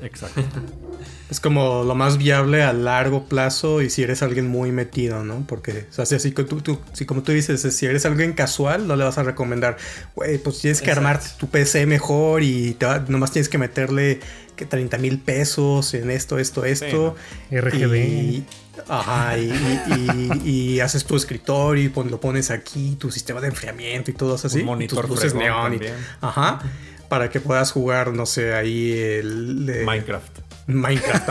[0.00, 0.44] Exacto.
[1.30, 5.44] es como lo más viable a largo plazo y si eres alguien muy metido, ¿no?
[5.46, 8.96] Porque, o sea, si, tú, tú, si como tú dices, si eres alguien casual, no
[8.96, 9.76] le vas a recomendar,
[10.14, 14.20] güey, pues tienes que armar tu PC mejor y te nomás tienes que meterle
[14.56, 17.16] que 30 mil pesos en esto, esto, esto.
[17.50, 17.94] RGB.
[17.96, 18.46] Y,
[18.88, 24.34] ajá, y, haces tu escritorio y lo pones aquí, tu sistema de enfriamiento y todo
[24.34, 24.60] así.
[24.60, 25.80] Un monitor tus neón.
[26.20, 26.60] ajá.
[27.08, 29.82] Para que puedas jugar, no sé, ahí el...
[29.84, 30.51] Minecraft.
[30.66, 31.28] Minecraft.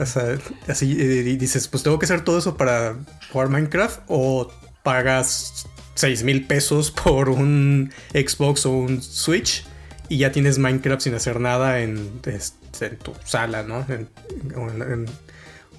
[0.68, 0.94] así
[1.36, 2.96] dices, pues tengo que hacer todo eso para
[3.32, 4.50] jugar Minecraft o
[4.82, 9.66] pagas 6 mil pesos por un Xbox o un Switch
[10.08, 13.86] y ya tienes Minecraft sin hacer nada en, este, tu sala, ¿no?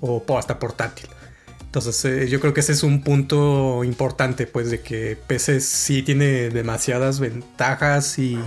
[0.01, 1.09] o hasta portátil.
[1.71, 6.03] Entonces eh, yo creo que ese es un punto importante, pues de que PC sí
[6.03, 8.37] tiene demasiadas ventajas y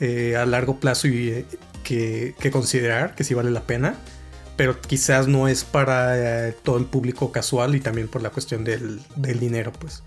[0.00, 1.46] eh, a largo plazo y, eh,
[1.82, 3.94] que, considerar, que sí vale la pena,
[4.56, 8.64] pero quizás no es para eh, todo el público casual y también por la cuestión
[8.64, 10.02] del, dinero, pues.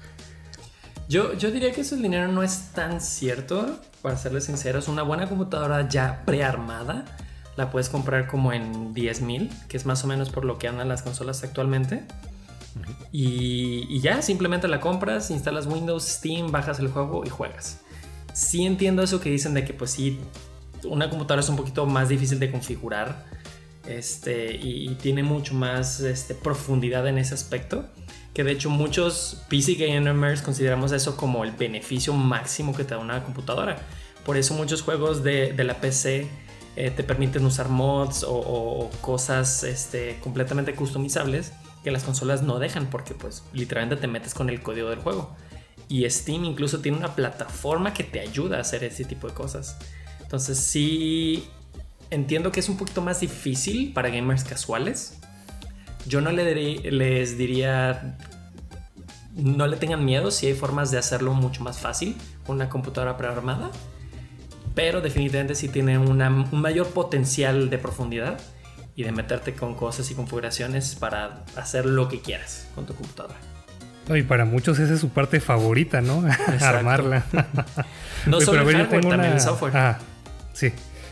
[1.08, 4.88] Yo, yo diría que eso el dinero no es tan cierto, para serles sinceros.
[4.88, 7.06] Una buena computadora ya prearmada
[7.56, 10.68] la puedes comprar como en 10 mil, que es más o menos por lo que
[10.68, 12.04] andan las consolas actualmente.
[13.12, 17.80] y, y, ya, simplemente la compras, instalas Windows, Steam, bajas el juego y juegas
[18.34, 20.20] sí entiendo eso que dicen de que pues sí,
[20.84, 23.26] una computadora es un poquito más difícil de configurar
[23.90, 27.86] este, y, tiene mucho más este, profundidad en ese aspecto.
[28.34, 33.00] Que de hecho muchos PC gamers consideramos eso como el beneficio máximo que te da
[33.00, 33.78] una computadora.
[34.26, 36.28] Por eso muchos juegos de, la PC
[36.76, 41.54] eh, te permiten usar mods o, cosas este, completamente customizables
[41.84, 45.36] que las consolas no dejan porque pues literalmente te metes con el código del juego.
[45.90, 49.78] Y Steam incluso tiene una plataforma que te ayuda a hacer ese tipo de cosas.
[50.22, 51.50] Entonces sí
[52.12, 55.18] entiendo que es un poquito más difícil para gamers casuales.
[56.06, 58.18] Yo no le les diría
[59.36, 62.16] no le tengan miedo si hay formas de hacerlo mucho más fácil
[62.46, 63.72] con una computadora prearmada.
[64.76, 68.40] Pero definitivamente sí tiene un mayor potencial de profundidad
[68.96, 73.40] y de meterte con cosas y configuraciones para hacer lo que quieras con tu computadora.
[74.08, 76.24] Y para muchos esa es su parte favorita, ¿no?
[76.62, 77.26] Armarla.
[78.26, 79.78] no solo el hardware, también el software.
[79.78, 80.00] Ah,
[80.54, 80.72] sí.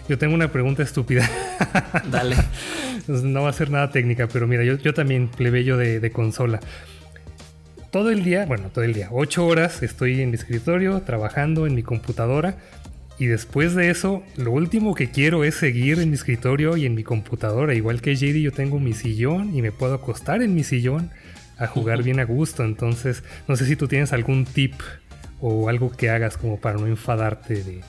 [0.09, 1.29] Yo tengo una pregunta estúpida.
[2.11, 2.37] Dale.
[3.07, 6.59] no va a ser nada técnica, pero mira, yo, yo también plebeyo de, de consola.
[7.91, 11.75] Todo el día, bueno, todo el día, ocho horas estoy en mi escritorio trabajando en
[11.75, 12.57] mi computadora
[13.19, 16.93] y después de eso, lo último que quiero es seguir en mi escritorio y en
[16.93, 17.73] mi computadora.
[17.73, 21.09] Igual que JD, yo tengo mi sillón y me puedo acostar en mi sillón
[21.57, 22.63] a jugar bien a gusto.
[22.63, 24.73] Entonces, no sé si tú tienes algún tip
[25.41, 27.81] o algo que hagas como para no enfadarte de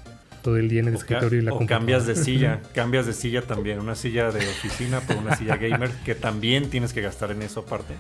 [0.42, 3.42] todo el día en el escritorio y la o cambias de silla, cambias de silla
[3.42, 7.42] también, una silla de oficina por una silla gamer que también tienes que gastar en
[7.42, 7.94] eso aparte.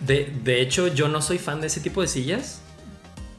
[0.00, 2.62] De, de hecho, yo no soy fan de ese tipo de sillas.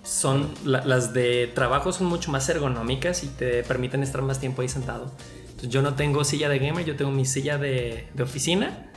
[0.04, 4.68] Son las de trabajo son mucho más ergonómicas y te permiten estar más tiempo ahí
[4.68, 5.12] sentado.
[5.46, 8.93] Entonces, yo no tengo silla de gamer, yo tengo mi silla de, de oficina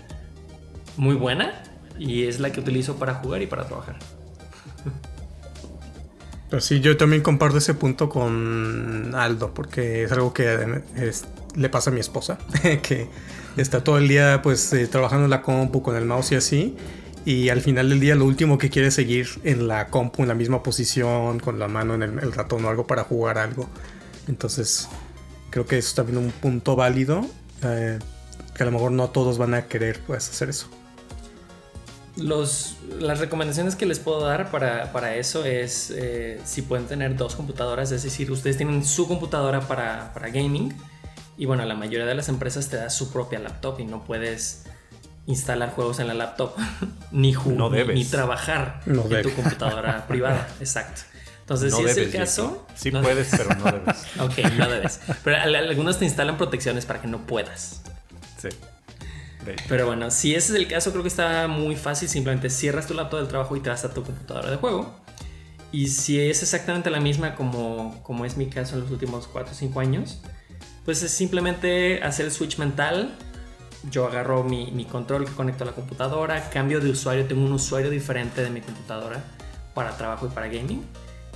[0.97, 1.63] muy buena
[1.99, 3.97] y es la que utilizo para jugar y para trabajar.
[6.51, 10.83] Pues sí, yo también comparto ese punto con Aldo, porque es algo que
[11.57, 12.39] le pasa a mi esposa,
[12.83, 13.09] que
[13.57, 16.77] está todo el día pues eh, trabajando en la compu con el mouse y así.
[17.25, 20.29] Y al final del día lo último que quiere es seguir en la compu en
[20.29, 23.69] la misma posición, con la mano en el, ratón o algo para jugar algo.
[24.29, 24.89] Entonces
[25.51, 27.27] creo que eso es también un punto válido.
[27.65, 27.99] Eh,
[28.55, 30.69] que a lo mejor no todos van a querer pues, hacer eso.
[32.17, 37.37] Los, las recomendaciones que les puedo dar para, eso es eh, si pueden tener dos
[37.37, 40.75] computadoras, es decir, ustedes tienen su computadora para, gaming
[41.37, 44.65] y bueno, la mayoría de las empresas te da su propia laptop y no puedes
[45.27, 46.57] instalar juegos en la laptop
[47.11, 50.49] ni, jugar ni, trabajar en tu computadora privada.
[50.61, 51.03] Exacto.
[51.47, 52.67] Entonces, si es el caso.
[52.75, 54.05] Sí puedes, pero no debes.
[54.19, 55.01] ok, no debes.
[55.23, 57.83] Pero algunos te instalan protecciones para que no puedas.
[58.37, 58.49] Sí.
[59.69, 62.09] Pero bueno, si ese es el caso, creo que está muy fácil.
[62.09, 64.95] Simplemente cierras tu laptop del trabajo y te vas a tu computadora de juego.
[65.73, 69.53] Y si es exactamente la misma como, como es mi caso en los últimos 4
[69.53, 70.21] o 5 años,
[70.85, 73.15] pues es simplemente hacer el switch mental.
[73.91, 77.53] Yo agarro mi, mi, control que conecto a la computadora, cambio de usuario, tengo un
[77.53, 79.23] usuario diferente de mi computadora
[79.75, 80.85] para trabajo y para gaming.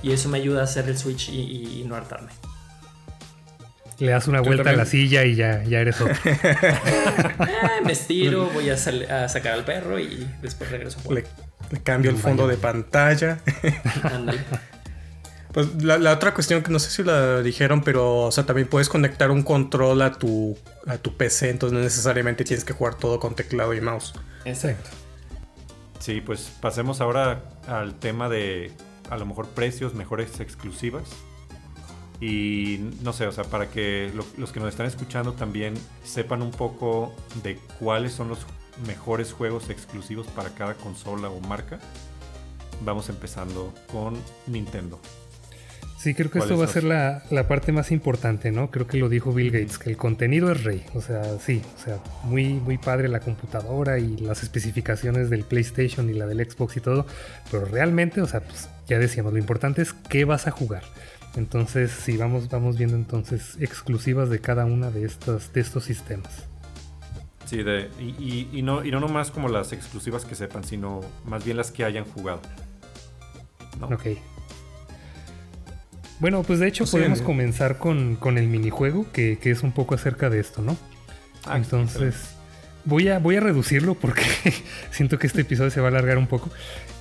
[0.01, 2.31] Y eso me ayuda a hacer el switch y no hartarme.
[4.01, 6.15] Le das una vuelta a la silla y ya, ya eres otro.
[7.39, 10.99] Ah, me estiro, voy a, sacar al perro y después regreso.
[11.13, 11.23] Le,
[11.69, 13.39] le, cambio el fondo de pantalla.
[15.53, 18.87] Pues la, otra cuestión que no sé si la dijeron, pero o sea, también puedes
[18.87, 23.19] conectar un control a tu, a tu PC, entonces no necesariamente tienes que jugar todo
[23.19, 24.13] con teclado y mouse.
[24.45, 24.89] Exacto.
[25.99, 28.71] Sí, pues pasemos ahora al tema de
[29.09, 31.03] a lo mejor precios, mejores exclusivas.
[32.21, 36.51] Y no sé, o sea, para que los que nos están escuchando también sepan un
[36.51, 37.13] poco
[37.43, 38.45] de cuáles son los
[38.85, 41.79] mejores juegos exclusivos para cada consola o marca,
[42.85, 44.15] vamos empezando con
[44.47, 44.99] Nintendo.
[45.97, 48.71] Sí, creo que esto va a ser la, la, parte más importante, ¿no?
[48.71, 50.83] Creo que lo dijo Bill Gates, que el contenido es rey.
[50.95, 56.09] O sea, sí, o sea, muy, muy padre la computadora y las especificaciones del PlayStation
[56.09, 57.05] y la del Xbox y todo.
[57.51, 60.81] Pero realmente, o sea, pues ya decíamos, lo importante es qué vas a jugar.
[61.35, 66.47] Entonces, sí, vamos, vamos viendo entonces exclusivas de cada una de estos, de estos sistemas.
[67.45, 71.57] Sí, de, y, no, y no nomás como las exclusivas que sepan, sino más bien
[71.57, 72.41] las que hayan jugado.
[73.81, 74.17] Ok.
[76.19, 80.29] Bueno, pues de hecho podemos comenzar con, el minijuego, que, que, es un poco acerca
[80.29, 80.77] de esto, ¿no?
[81.45, 82.35] Ah, Entonces,
[82.85, 84.23] voy a, voy a reducirlo porque
[84.91, 86.51] siento que este episodio se va a alargar un poco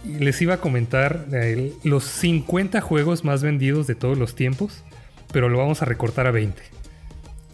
[0.05, 4.83] les iba a comentar eh, los 50 juegos más vendidos de todos los tiempos,
[5.33, 6.63] pero lo vamos a recortar a 20.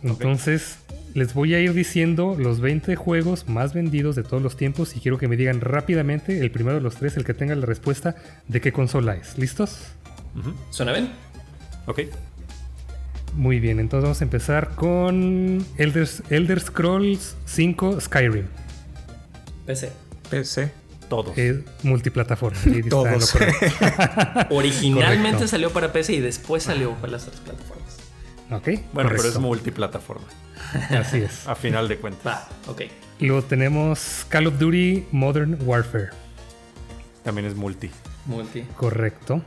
[0.02, 0.78] Entonces,
[1.14, 5.00] les voy a ir diciendo los 20 juegos más vendidos de todos los tiempos y
[5.00, 8.16] quiero que me digan rápidamente, el primero de los tres, el que tenga la respuesta
[8.48, 9.38] de qué consola es.
[9.38, 9.78] ¿Listos?
[10.70, 11.10] ¿Suena bien?
[11.86, 12.00] Ok.
[13.34, 18.46] Muy bien, entonces vamos a empezar con Elder, Elder Scrolls 5 Skyrim.
[19.66, 19.90] PC.
[20.30, 20.85] PC.
[21.08, 21.36] Todos.
[21.38, 22.58] Es multiplataforma.
[22.88, 23.36] Todos.
[24.50, 27.96] Originalmente salió para PC y después salió para las otras plataformas.
[28.50, 28.68] Ok.
[28.92, 30.26] Bueno, pero es multiplataforma.
[30.90, 31.46] Así es.
[31.46, 32.26] A final de cuentas.
[32.26, 32.82] Va, ok.
[33.20, 36.10] Luego tenemos Call of Duty Modern Warfare.
[37.22, 37.90] También es multi.
[38.26, 38.62] Multi.
[38.76, 39.42] Correcto.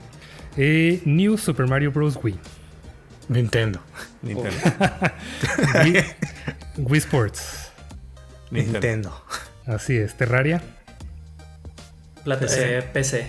[0.57, 2.17] Eh, New Super Mario Bros.
[2.21, 2.37] Wii.
[3.29, 3.79] Nintendo.
[4.21, 4.57] Nintendo.
[6.77, 7.71] Wii, Sports.
[8.49, 9.23] Nintendo.
[9.65, 10.17] Así es.
[10.17, 10.61] Terraria.
[12.37, 13.19] PC.
[13.21, 13.27] Eh,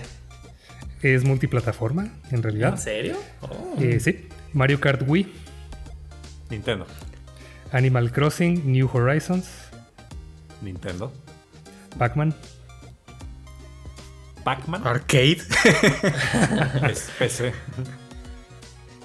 [1.01, 2.73] es multiplataforma, en realidad.
[2.73, 3.17] ¿En serio?
[3.79, 4.27] Eh, sí.
[4.53, 5.31] Mario Kart Wii.
[6.49, 6.85] Nintendo.
[7.71, 9.47] Animal Crossing New Horizons.
[10.61, 11.11] Nintendo.
[11.97, 12.35] Pac-Man.
[14.43, 14.85] Pac-Man.
[14.85, 15.37] Arcade.
[16.91, 17.53] es PC.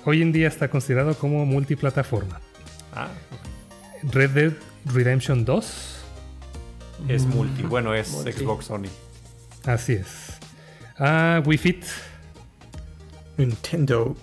[0.04, 2.40] Hoy en día está considerado como multiplataforma.
[2.94, 3.08] Ah.
[4.02, 4.52] Red Dead
[4.84, 5.96] Redemption 2.
[7.08, 7.62] Es multi.
[7.62, 8.88] Bueno, es Xbox Sony.
[9.66, 10.38] Así es.
[10.98, 11.84] Ah, Wii Fit.
[13.36, 14.16] Nintendo.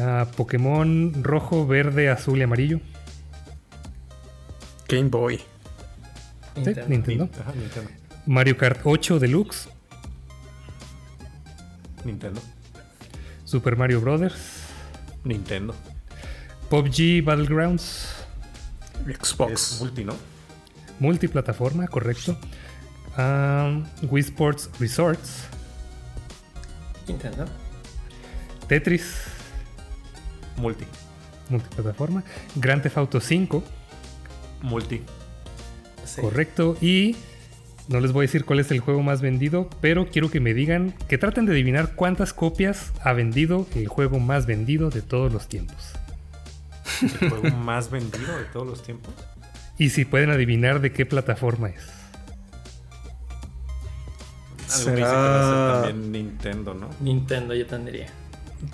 [0.00, 2.80] Ah, Pokémon rojo, verde, azul y amarillo.
[4.88, 5.40] Game Boy.
[6.88, 7.28] Nintendo.
[8.26, 9.68] Mario Kart 8 Deluxe.
[12.04, 12.40] Nintendo.
[13.44, 14.64] Super Mario Brothers.
[15.24, 15.74] Nintendo.
[16.70, 18.08] PUBG Battlegrounds.
[19.20, 19.78] Xbox.
[19.80, 20.14] multi, ¿no?
[21.00, 22.38] Multiplataforma, correcto.
[23.16, 25.44] Wii Sports Resorts.
[27.06, 27.46] Nintendo.
[28.66, 29.24] Tetris.
[30.56, 30.84] Multi.
[31.48, 32.24] Multiplataforma.
[32.56, 33.62] Grand Theft Auto 5.
[34.62, 35.02] Multi.
[36.20, 36.76] Correcto.
[36.80, 37.16] Y
[37.88, 40.54] no les voy a decir cuál es el juego más vendido, pero quiero que me
[40.54, 45.32] digan, que traten de adivinar cuántas copias ha vendido el juego más vendido de todos
[45.32, 45.92] los tiempos.
[47.02, 49.12] ¿El juego más vendido de todos los tiempos?
[49.76, 52.03] Y si pueden adivinar de qué plataforma es.
[54.72, 56.88] Algo me dice que va a ser también Nintendo, ¿no?
[57.00, 58.06] Nintendo, yo tendría.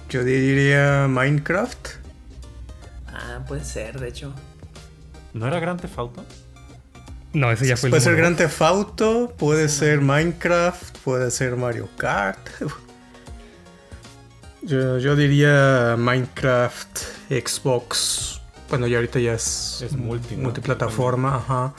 [0.08, 1.88] Yo diría Minecraft.
[3.08, 4.32] Ah, puede ser, de hecho.
[5.32, 6.24] ¿No era Grand Theft Auto?
[7.32, 11.56] No, ese ya fue el Puede ser Grand Theft Auto, puede ser Minecraft, puede ser
[11.56, 12.38] Mario Kart.
[14.62, 16.98] Yo, yo diría Minecraft,
[17.30, 18.42] Xbox.
[18.68, 20.42] Bueno, ya ahorita ya es, Es multi, ¿no?
[20.42, 21.72] multiplataforma, ajá.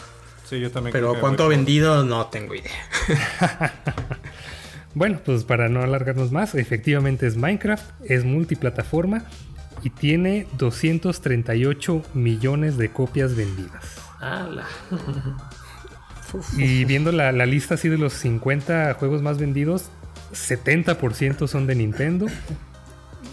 [0.51, 0.91] Sí, yo también.
[0.91, 2.71] Pero cuánto vendido, no tengo idea.
[4.93, 9.23] Bueno, pues para no alargarnos más, efectivamente es Minecraft, es multiplataforma
[9.83, 13.95] y tiene 238 millones de copias vendidas.
[14.19, 14.67] ¡Hala!
[16.57, 19.89] Y viendo la, la lista así de los 50 juegos más vendidos,
[20.33, 22.27] 70% son de Nintendo.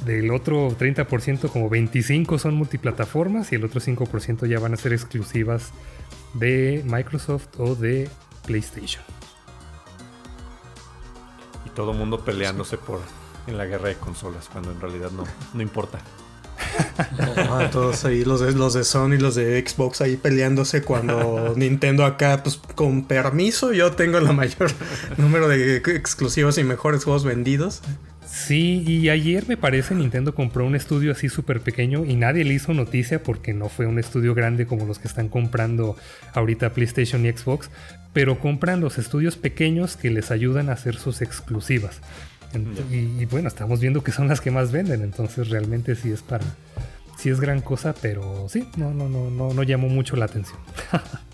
[0.04, 4.92] Del otro 30%, como 25 son multiplataformas y el otro 5% ya van a ser
[4.92, 5.72] exclusivas
[6.34, 8.08] de Microsoft o de
[8.46, 9.02] PlayStation.
[11.66, 13.00] Y todo el mundo peleándose por
[13.46, 15.24] en la guerra de consolas, cuando en realidad no,
[15.54, 15.98] no importa.
[17.72, 22.04] Todos ahí, los de, los de Sony y los de Xbox ahí peleándose cuando Nintendo
[22.04, 24.70] acá, pues con permiso, yo tengo la mayor
[25.16, 27.82] número de exclusivos y mejores juegos vendidos.
[28.30, 32.52] Sí, y ayer me parece Nintendo compró un estudio así súper pequeño y nadie le
[32.52, 35.96] hizo noticia porque no fue un estudio grande como los que están comprando
[36.34, 37.70] ahorita PlayStation y Xbox,
[38.12, 42.00] pero compran los estudios pequeños que les ayudan a hacer sus exclusivas.
[42.90, 46.22] Y, y bueno, estamos viendo que son las que más venden, entonces realmente sí es
[46.22, 46.44] para...
[47.18, 50.58] Sí es gran cosa, pero sí, no, no, no, no, no llamó mucho la atención.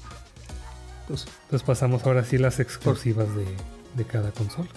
[1.07, 3.45] Pues, Entonces pasamos ahora sí a las exclusivas de,
[3.95, 4.71] de cada consola.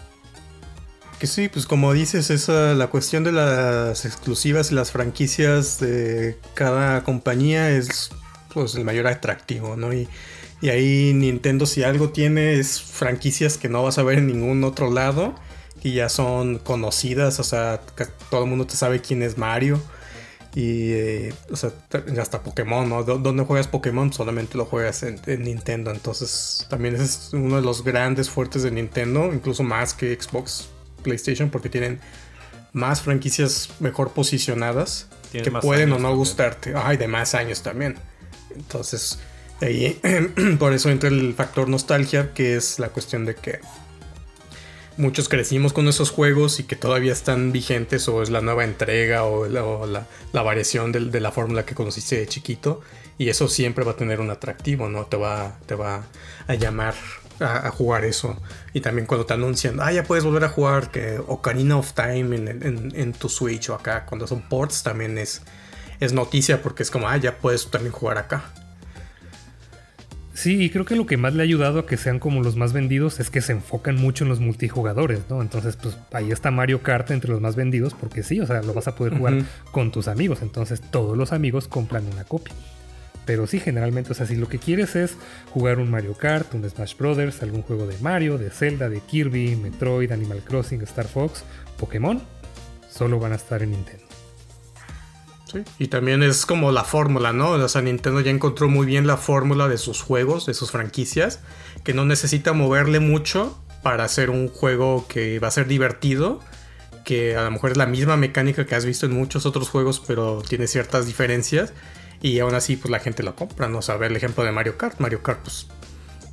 [1.20, 6.38] Que sí, pues como dices, esa, la cuestión de las exclusivas y las franquicias de
[6.54, 8.10] cada compañía es
[8.54, 9.94] pues el mayor atractivo, ¿no?
[9.94, 10.08] Y,
[10.62, 14.64] y ahí Nintendo si algo tiene es franquicias que no vas a ver en ningún
[14.64, 15.36] otro lado,
[15.82, 17.82] que ya son conocidas, o sea,
[18.30, 19.80] todo el mundo te sabe quién es Mario.
[20.56, 21.72] Y, eh, o sea,
[22.20, 23.04] hasta Pokémon, ¿no?
[23.04, 24.12] ¿Dó- ¿Dónde juegas Pokémon?
[24.12, 25.92] Solamente lo juegas en, en Nintendo.
[25.92, 30.70] Entonces, también es uno de los grandes fuertes de Nintendo, incluso más que Xbox,
[31.08, 32.00] PlayStation, porque tienen
[32.74, 36.18] más franquicias mejor posicionadas que pueden o no también.
[36.18, 36.74] gustarte.
[36.76, 37.96] Ay, de más años también.
[38.56, 39.20] Entonces,
[39.62, 40.00] ahí,
[40.60, 43.60] por eso entra el factor nostalgia, que es la cuestión de que
[44.98, 49.24] muchos crecimos con esos juegos y que todavía están vigentes o es la nueva entrega
[49.26, 52.82] o la, o la- la variación del- de, la fórmula que conociste de chiquito
[53.20, 55.06] y eso siempre va a tener un atractivo, ¿no?
[55.06, 56.04] Te va, te va
[56.48, 56.96] a llamar
[57.40, 58.36] a, a jugar eso
[58.74, 62.36] y también cuando te anuncian, ah, ya puedes volver a jugar que Ocarina of Time
[62.36, 65.42] en, en- en tu Switch o acá, cuando son ports también es,
[66.00, 68.44] es noticia porque es como, ah, ya puedes también jugar acá.
[70.34, 72.56] Sí, y creo que lo que más le ha ayudado a que sean como los
[72.56, 75.42] más vendidos es que se enfocan mucho en los multijugadores, ¿no?
[75.42, 78.76] Entonces, pues ahí está Mario Kart entre los más vendidos porque sí, o sea, lo
[78.76, 79.34] vas a poder jugar
[79.72, 82.54] con tus amigos, entonces todos los amigos compran una copia.
[83.28, 85.18] Pero sí, generalmente, o sea, si lo que quieres es
[85.52, 89.58] jugar un Mario Kart, un Smash Brothers, algún juego de Mario, de Zelda, de Kirby,
[89.58, 91.44] Metroid, Animal Crossing, Star Fox,
[91.78, 92.24] Pokémon,
[92.90, 94.06] solo van a estar en Nintendo.
[95.52, 97.52] Sí, Y también es como la fórmula, ¿no?
[97.52, 101.42] O sea, Nintendo ya encontró muy bien la fórmula de sus juegos, de sus franquicias,
[101.84, 106.40] que no necesita moverle mucho para hacer un juego que va a ser divertido,
[107.04, 110.02] que a lo mejor es la misma mecánica que has visto en muchos otros juegos,
[110.06, 111.74] pero tiene ciertas diferencias.
[112.22, 113.80] Y aún así, pues la gente lo compra, ¿no?
[113.80, 115.00] O sea, ver el ejemplo de Mario Kart.
[115.00, 115.68] Mario Kart, pues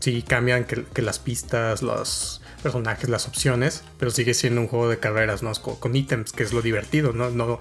[0.00, 4.88] sí cambian que, que las pistas, los personajes, las opciones, pero sigue siendo un juego
[4.88, 5.52] de carreras, ¿no?
[5.54, 7.30] Con, con ítems, que es lo divertido, ¿no?
[7.30, 7.60] No,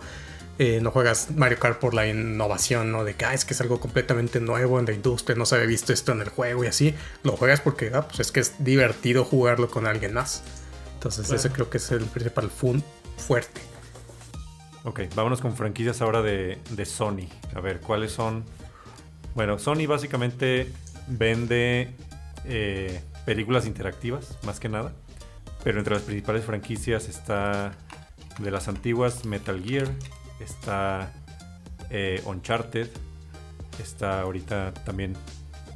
[0.60, 3.04] eh, no juegas Mario Kart por la innovación, ¿no?
[3.04, 5.68] De que ah, es que es algo completamente nuevo en la industria, no se había
[5.68, 6.96] visto esto en el juego y así.
[7.24, 10.44] Lo juegas porque ah, pues es que es divertido jugarlo con alguien más.
[10.94, 11.40] Entonces, Claro.
[11.40, 12.82] ese creo que es el principal fun
[13.18, 13.62] fuerte.
[14.86, 17.30] Ok, vámonos con franquicias ahora de, de Sony.
[17.56, 18.44] A ver, ¿cuáles son?
[19.34, 20.70] Bueno, Sony básicamente
[21.08, 21.90] vende
[22.44, 24.92] eh, películas interactivas, más que nada.
[25.64, 27.72] Pero entre las principales franquicias está
[28.40, 29.88] de las antiguas Metal Gear,
[30.42, 31.14] está
[31.90, 32.90] eh, Uncharted,
[33.82, 35.16] está ahorita también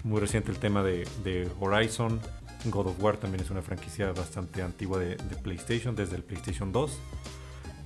[0.04, 2.20] muy reciente el tema de, de Horizon.
[2.66, 6.74] God of War también es una franquicia bastante antigua de, de PlayStation, desde el PlayStation
[6.74, 7.00] 2.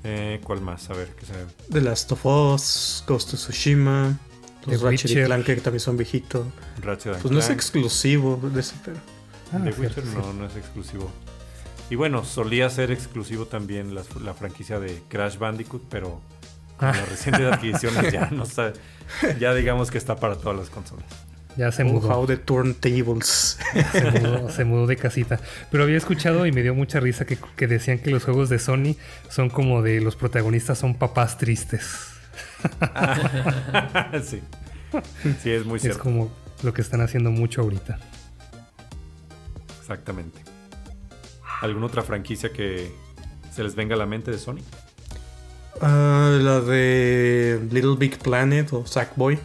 [0.04, 0.90] Eh, ¿Cuál más?
[0.90, 1.34] A ver, que se...
[1.70, 4.18] The Last of Us, Ghost of Tsushima,
[4.66, 5.26] The los Ratchet y Witcher.
[5.26, 6.46] Clank que también son viejitos.
[6.82, 8.98] Ratchet Pues no es exclusivo de ese, pero.
[9.52, 10.18] Ah, The cierto, Witcher sí.
[10.18, 11.12] no, no es exclusivo.
[11.90, 16.22] Y bueno, solía ser exclusivo también la, la franquicia de Crash Bandicoot, pero
[16.78, 18.74] con las recientes adquisiciones ya no está,
[19.40, 21.06] ya digamos que está para todas las consolas.
[21.58, 22.10] Ya se Oh, mudó.
[22.10, 23.58] how the turntables.
[23.92, 25.40] Se mudó, se mudó de casita.
[25.70, 28.58] Pero había escuchado y me dio mucha risa que, que decían que los juegos de
[28.60, 28.96] Sony
[29.30, 32.08] son como de los protagonistas son papás tristes.
[34.24, 34.42] sí.
[35.42, 36.00] Sí, es muy Es cierto.
[36.02, 36.32] como
[36.64, 38.00] lo que están haciendo mucho ahorita.
[39.80, 40.40] Exactamente.
[41.62, 42.92] ¿Alguna otra franquicia que
[43.54, 44.60] se les venga a la mente de Sony?
[45.82, 49.38] Ah, la de Little Big Planet o Sackboy.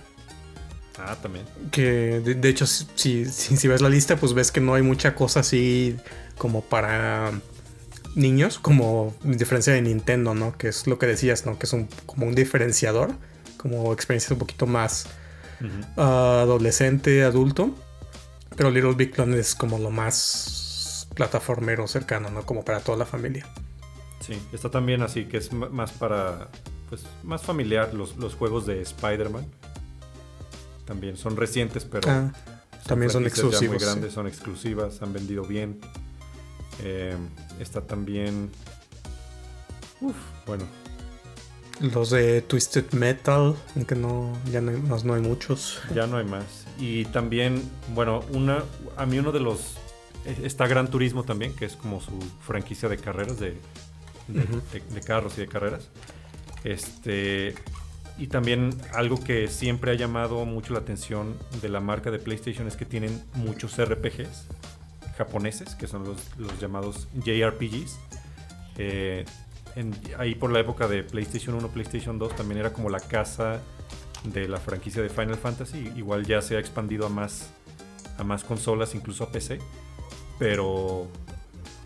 [0.99, 1.45] Ah, también.
[1.71, 4.83] Que de, de hecho, si, si, si ves la lista, pues ves que no hay
[4.83, 5.97] mucha cosa así
[6.39, 7.33] como para
[8.15, 10.57] niños, como en diferencia de Nintendo, ¿no?
[10.57, 11.59] Que es lo que decías, ¿no?
[11.59, 13.13] Que es un, como un diferenciador,
[13.57, 15.07] como experiencia un poquito más
[15.97, 17.75] ah, adolescente, adulto.
[18.57, 22.45] Pero Little Big Planet es como lo más plataformero cercano, ¿no?
[22.45, 23.47] Como para toda la familia.
[24.21, 26.49] Sí, está también así, que es más para,
[26.89, 29.47] pues, más familiar los, los juegos de Spider-Man.
[30.87, 32.33] También son recientes, pero Ah,
[32.87, 33.69] también son franquicias ya exclusivos.
[33.73, 33.85] muy sí.
[33.85, 35.81] grandes, son exclusivas, han vendido bien.
[36.83, 37.17] Eh,
[37.61, 38.51] está también...
[40.01, 40.15] Uf,
[40.47, 40.65] bueno,
[41.81, 45.81] Los de Twisted Metal, aunque no, ya no hay, no- no hay muchos.
[45.95, 46.45] ya no hay más.
[46.79, 47.63] Y también,
[47.95, 48.63] bueno, una,
[48.97, 49.61] a mí uno de los...
[50.25, 52.13] eh, Está Gran Turismo también, que es como su
[52.47, 53.59] franquicia de carreras, de,
[54.29, 55.89] de- de carros y de carreras.
[56.63, 57.55] Este,
[58.19, 62.67] y también algo que siempre ha llamado mucho la atención de la marca de PlayStation
[62.67, 64.47] es que tienen muchos RPGs
[65.19, 67.99] japoneses, que son los, los llamados JRPGs.
[68.79, 69.25] Eh,
[69.77, 73.61] en- ahí por la época de PlayStation 1, PlayStation 2 también era como la casa
[74.25, 75.91] de la franquicia de Final Fantasy.
[75.97, 77.51] Igual ya se ha expandido a más,
[78.19, 79.59] a más consolas, incluso a PC.
[80.39, 81.07] Pero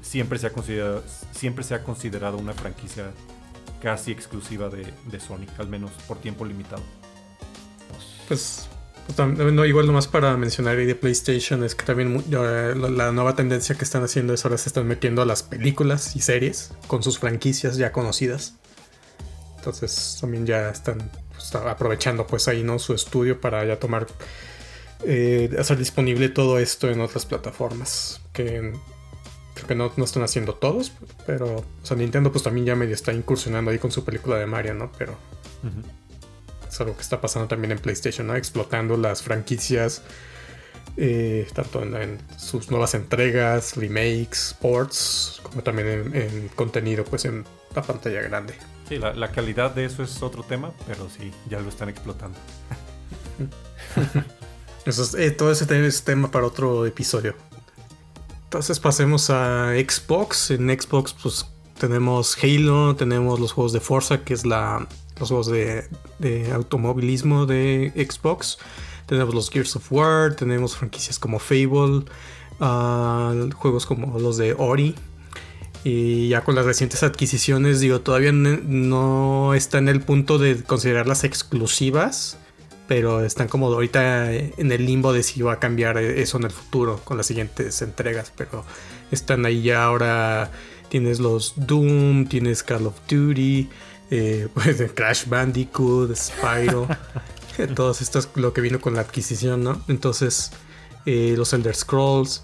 [0.03, 3.11] siempre se ha considerado, siempre se ha considerado una franquicia
[3.81, 6.83] casi exclusiva de, de Sony, al menos por tiempo limitado.
[8.29, 8.69] Pues,
[9.07, 12.89] pues, tam- no, igual nomás para mencionar ahí de PlayStation es que también eh, la,
[12.89, 16.21] la nueva tendencia que están haciendo es ahora se están metiendo a las películas y
[16.21, 18.55] series con sus franquicias ya conocidas.
[19.57, 24.07] Entonces también ya están pues, aprovechando pues ahí no su estudio para ya tomar
[25.05, 28.73] eh, hacer disponible todo esto en otras plataformas que
[29.61, 30.93] creo que no, no están haciendo todos,
[31.27, 34.47] pero o sea, Nintendo pues también ya medio está incursionando ahí con su película de
[34.47, 34.91] Mario, ¿no?
[34.99, 35.17] Pero
[36.69, 38.37] es algo que está pasando también en PlayStation, ¿no?
[38.37, 40.03] Explotando las franquicias,
[40.97, 47.25] eh, tanto en, en sus nuevas entregas, remakes, ports, como también en, en contenido, pues
[47.25, 47.45] en
[47.75, 48.55] la pantalla grande.
[48.89, 52.37] Sí, la, la calidad de eso es otro tema, pero sí, ya lo están explotando.
[54.87, 57.35] Eso es- eh, todo ese te- es tema para otro episodio.
[58.51, 60.51] Entonces pasemos a Xbox.
[60.51, 61.47] En Xbox, pues
[61.79, 64.89] tenemos Halo, tenemos los juegos de Forza, que es la,
[65.21, 68.59] los juegos de, automovilismo de Xbox.
[69.07, 72.07] Tenemos los Gears of War, tenemos franquicias como Fable,
[72.59, 74.97] ah, juegos como los de Ori.
[75.85, 81.23] Y ya con las recientes adquisiciones, digo, todavía no está en el punto de considerarlas
[81.23, 82.37] exclusivas
[82.91, 86.51] pero están como ahorita en el limbo de si va a cambiar eso en el
[86.51, 88.65] futuro con las siguientes entregas, pero
[89.13, 90.51] están ahí ya ahora
[90.89, 93.69] tienes los Doom, tienes Call of Duty,
[94.11, 96.89] eh, pues Crash Bandicoot, Spyro,
[97.77, 99.85] todos estos lo que vino con la adquisición, ¿no?
[99.87, 100.51] Entonces
[101.07, 102.43] eh, los Elder Scrolls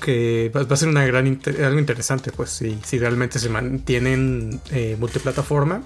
[0.00, 1.26] que va a ser una gran
[1.64, 5.82] algo interesante pues si, si realmente se mantienen eh, multiplataforma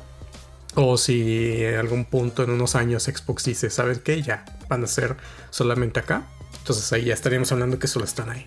[0.74, 4.22] o si en algún punto en unos años Xbox dice, ¿sabes qué?
[4.22, 5.16] Ya van a ser
[5.50, 6.26] solamente acá.
[6.58, 8.46] Entonces ahí ya estaríamos hablando que solo están ahí.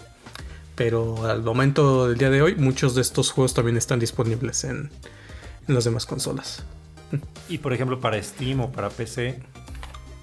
[0.75, 4.89] Pero al momento del día de hoy, muchos de estos juegos también están disponibles en,
[5.67, 6.63] en las demás consolas.
[7.49, 9.39] Y por ejemplo, para Steam o para PC,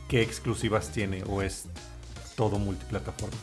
[0.08, 1.22] ¿qué exclusivas tiene?
[1.26, 1.66] ¿O es
[2.34, 3.36] todo multiplataforma?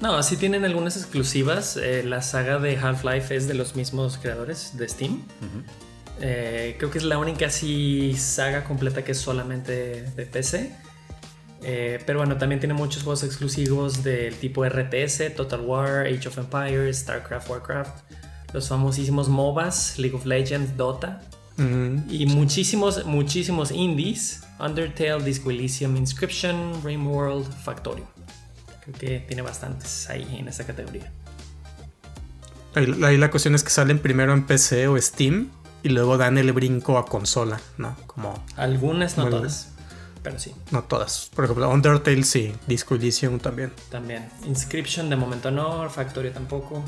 [0.00, 1.76] No, sí tienen algunas exclusivas.
[1.76, 5.12] Eh, la saga de Half-Life es de los mismos creadores de Steam.
[5.40, 5.62] Ujú.
[6.24, 10.70] Eh, creo que es la única así saga completa que es solamente de PC.
[11.64, 16.38] Eh, pero bueno, también tiene muchos juegos exclusivos del tipo RTS, Total War, Age of
[16.38, 18.12] Empires, StarCraft, Warcraft,
[18.52, 21.20] los famosísimos MOBAs, League of Legends, Dota
[22.08, 28.08] y muchísimos, muchísimos indies, Undertale, Disco Elysium, Inscription, Rain World, Factorio.
[28.82, 31.12] Creo que tiene bastantes ahí en esa categoría.
[32.74, 35.50] Ahí la cuestión es que salen primero en PC o Steam
[35.82, 37.96] y luego dan el brinco a consola, ¿no?
[38.06, 39.70] Como Algunas, no todas,
[40.22, 40.54] pero sí.
[40.70, 41.30] no todas.
[41.34, 43.72] Por ejemplo, Undertale sí, Disco Elysium también.
[43.90, 44.28] También.
[44.46, 46.84] Inscription de momento no, Factorio tampoco.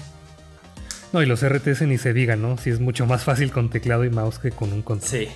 [1.12, 2.58] No, y los RTS ni se digan, ¿no?
[2.58, 5.08] Si es mucho más fácil con teclado y mouse que con un control.
[5.08, 5.28] Sí.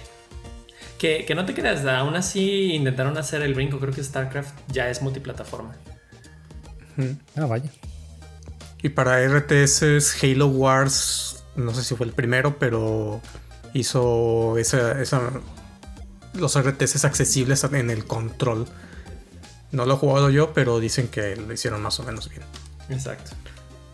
[0.98, 3.78] Que, que no te creas, aún así intentaron hacer el brinco.
[3.78, 5.76] Creo que StarCraft ya es multiplataforma.
[7.36, 7.70] Ah, vaya.
[8.82, 13.20] Y para RTS, Halo Wars, no sé si fue el primero, pero
[13.74, 15.30] hizo esa, esa,
[16.34, 18.66] los RTS accesibles en el control.
[19.70, 22.42] No lo he jugado yo, pero dicen que lo hicieron más o menos bien.
[22.88, 23.32] Exacto.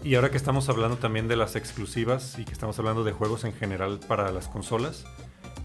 [0.05, 3.45] Y ahora que estamos hablando también de las exclusivas y que estamos hablando de juegos
[3.45, 5.05] en general para las consolas,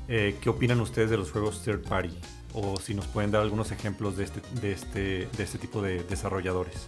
[0.07, 2.17] eh, ¿qué opinan ustedes de los juegos third party?
[2.53, 6.03] O si nos pueden dar algunos ejemplos de este, de este, de este tipo de
[6.03, 6.85] desarrolladores.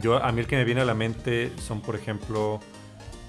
[0.00, 2.60] Yo, a mí el que me viene a la mente son, por ejemplo,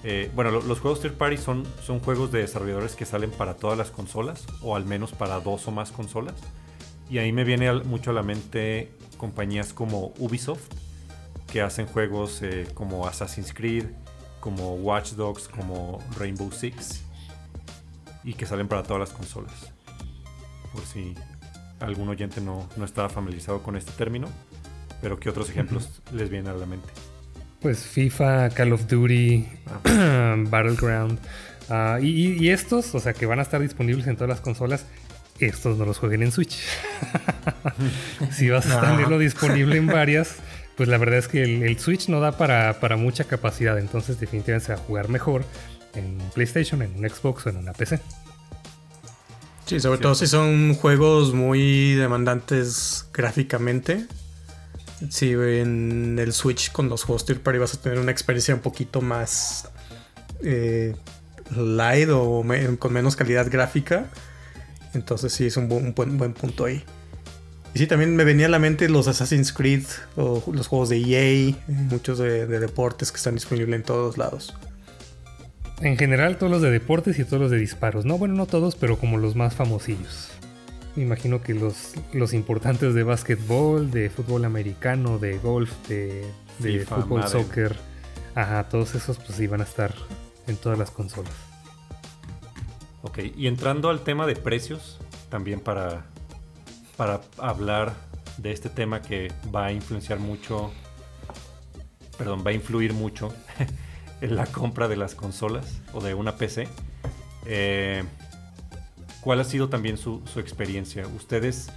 [0.03, 3.55] eh, bueno, lo- los juegos third party son, son juegos de desarrolladores que salen para
[3.55, 6.35] todas las consolas, o al menos para dos o más consolas.
[7.09, 10.67] Y ahí me viene mucho a la mente compañías como Ubisoft,
[11.51, 13.85] que hacen juegos eh, como Assassin's Creed,
[14.41, 17.01] como Watch Dogs, como Rainbow Six,
[18.23, 19.71] y que salen para todas las consolas.
[20.73, 21.15] Por si
[21.79, 24.27] algún oyente no, no estaba familiarizado con este término,
[25.01, 26.89] pero ¿qué otros ejemplos les vienen a la mente?
[27.61, 29.45] Pues FIFA, Call of Duty,
[30.49, 31.19] Battleground.
[31.69, 34.85] ah, y, estos, o sea, que van a estar disponibles en todas las consolas,
[35.39, 36.57] estos no los jueguen en Switch.
[38.31, 40.35] si vas a tenerlo disponible en varias,
[40.75, 43.77] pues la verdad es que el, el Switch no da para, para mucha capacidad.
[43.79, 45.43] Entonces, definitivamente se va a jugar mejor
[45.95, 47.99] en un PlayStation, en un Xbox o en una PC.
[49.65, 54.07] Sí, sobre todo si son juegos muy demandantes gráficamente.
[55.09, 58.61] Si en el Switch con los juegos third party vas a tener una experiencia un
[58.61, 59.69] poquito más
[60.41, 60.95] eh,
[61.55, 62.43] light o
[62.79, 64.05] con menos calidad gráfica.
[64.93, 66.83] Entonces sí es un, bu- un buen, buen punto ahí.
[67.75, 69.83] Y sí, también me venía a la mente los Assassin's Creed
[70.15, 74.55] o los juegos de EA, muchos de, de deportes que están disponibles en todos lados.
[75.81, 78.03] En general, todos los de deportes y todos los de disparos.
[78.03, 80.29] No, bueno, no todos, pero como los más famosillos.
[80.97, 86.25] Me imagino que los, los importantes de básquetbol, de fútbol americano, de golf, de,
[86.57, 87.31] de FIFA, fútbol, Madden.
[87.43, 87.75] soccer.
[88.33, 89.93] Ajá, todos esos pues iban a estar
[90.47, 91.33] en todas las consolas.
[93.03, 94.97] Ok, y entrando al tema de precios,
[95.29, 96.07] también para,
[96.97, 97.93] para hablar
[98.39, 100.71] de este tema que va a influenciar mucho,
[102.17, 103.31] perdón, va a influir mucho
[104.21, 106.67] en la compra de las consolas o de una PC.
[107.45, 108.03] eh,
[109.27, 111.05] ¿Cuál ha sido también su, experiencia?
[111.05, 111.67] ¿Ustedes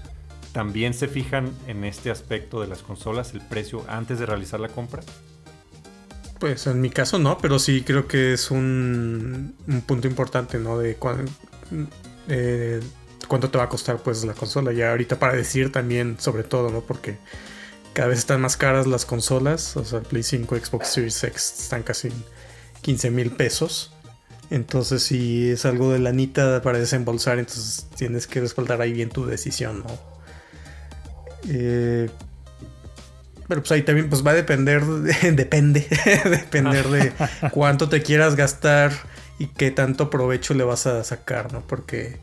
[0.52, 4.68] también se fijan en este aspecto de las consolas, el precio antes de realizar la
[4.68, 5.02] compra?
[6.38, 10.78] Pues en mi caso no, pero sí creo que es un, un punto importante, ¿no?
[10.78, 10.96] De
[12.28, 12.80] eh,
[13.26, 14.70] cuánto te va a costar pues la consola.
[14.70, 16.82] Ya ahorita para decir también sobre todo, ¿no?
[16.82, 17.18] Porque
[17.94, 19.76] cada vez están más caras las consolas.
[19.76, 22.24] O sea, el Play 5, Xbox Series X están casi en
[22.82, 23.92] 15 mil pesos.
[24.50, 29.24] Entonces si es algo de lanita para desembolsar, entonces tienes que respaldar ahí bien tu
[29.26, 29.98] decisión, ¿no?
[31.48, 32.10] Eh,
[33.48, 35.86] pero pues ahí también pues va a depender, de- depende,
[36.24, 37.12] depender de
[37.52, 38.92] cuánto te quieras gastar
[39.38, 41.60] y qué tanto provecho le vas a sacar, ¿no?
[41.66, 42.18] Porque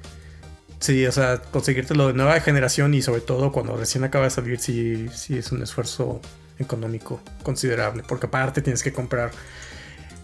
[0.79, 4.59] sí, o sea, conseguírtelo de nueva generación y sobre todo cuando recién acaba de salir,
[4.59, 6.21] sí, sí es un esfuerzo
[6.59, 9.31] económico considerable, porque aparte tienes que comprar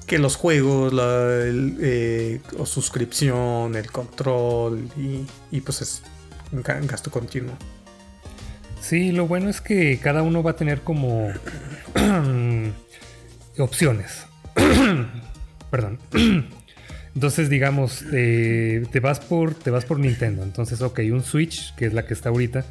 [0.03, 5.25] que los juegos, la eh, o suscripción, el control y,
[5.55, 6.01] y, pues es
[6.51, 7.53] un ga- un gasto continuo.
[8.81, 11.31] Sí, lo bueno es que cada uno va a tener como
[13.57, 14.25] opciones.
[15.71, 15.99] Perdón.
[17.15, 20.41] Entonces, digamos, te, vas por, te vas por Nintendo.
[20.43, 22.65] Entonces, ok, un Switch, que es la que está ahorita.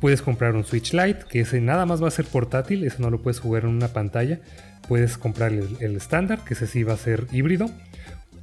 [0.00, 2.84] Puedes comprar un Switch Lite, que ese nada más va a ser portátil.
[2.84, 4.40] Ese no lo puedes jugar en una pantalla.
[4.88, 7.70] Puedes comprar el estándar, que ese sí va a ser híbrido.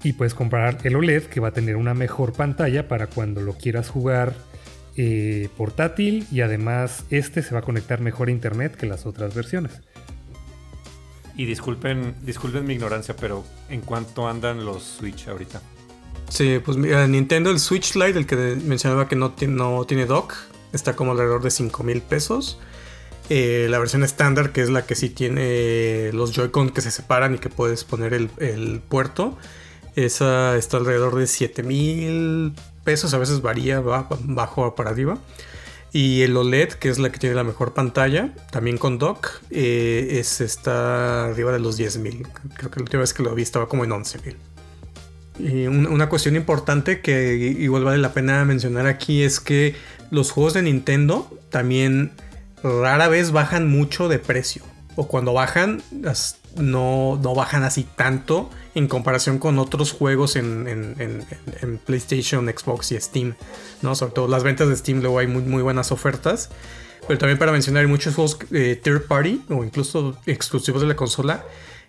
[0.03, 3.53] Y puedes comprar el OLED, que va a tener una mejor pantalla para cuando lo
[3.53, 4.33] quieras jugar
[4.97, 6.25] eh, portátil.
[6.31, 9.81] Y además, este se va a conectar mejor a internet que las otras versiones.
[11.35, 15.61] Y disculpen, disculpen mi ignorancia, pero ¿en cuánto andan los Switch ahorita?
[16.29, 20.33] Sí, pues mira, Nintendo, el Switch Lite, el que mencionaba que no, no tiene dock,
[20.73, 22.59] está como alrededor de 5 mil pesos.
[23.33, 27.35] Eh, la versión estándar, que es la que sí tiene los Joy-Con que se separan
[27.35, 29.37] y que puedes poner el, puerto,
[29.95, 32.51] esa está alrededor de 7 mil
[32.83, 35.17] pesos, a veces varía, va bajo para arriba.
[35.93, 40.17] Y el OLED, que es la que tiene la mejor pantalla, también con dock, eh,
[40.19, 42.27] es, está arriba de los 10 mil.
[42.57, 44.35] Creo que la última vez que lo vi estaba como en 11 mil.
[45.39, 49.73] Y un- una cuestión importante que igual vale la pena mencionar aquí es que
[50.09, 52.11] los juegos de Nintendo también
[52.63, 54.63] rara vez bajan mucho de precio.
[54.97, 55.81] o cuando bajan,
[56.57, 61.25] no, no bajan así tanto en comparación con otros juegos en,
[61.85, 63.35] PlayStation, Xbox y Steam.
[63.81, 63.95] ¿no?
[63.95, 66.49] Sobre todo las ventas de Steam, luego hay muy, muy buenas ofertas.
[67.07, 70.95] Pero también para mencionar, hay muchos juegos eh, third party o incluso exclusivos de la
[70.95, 71.43] consola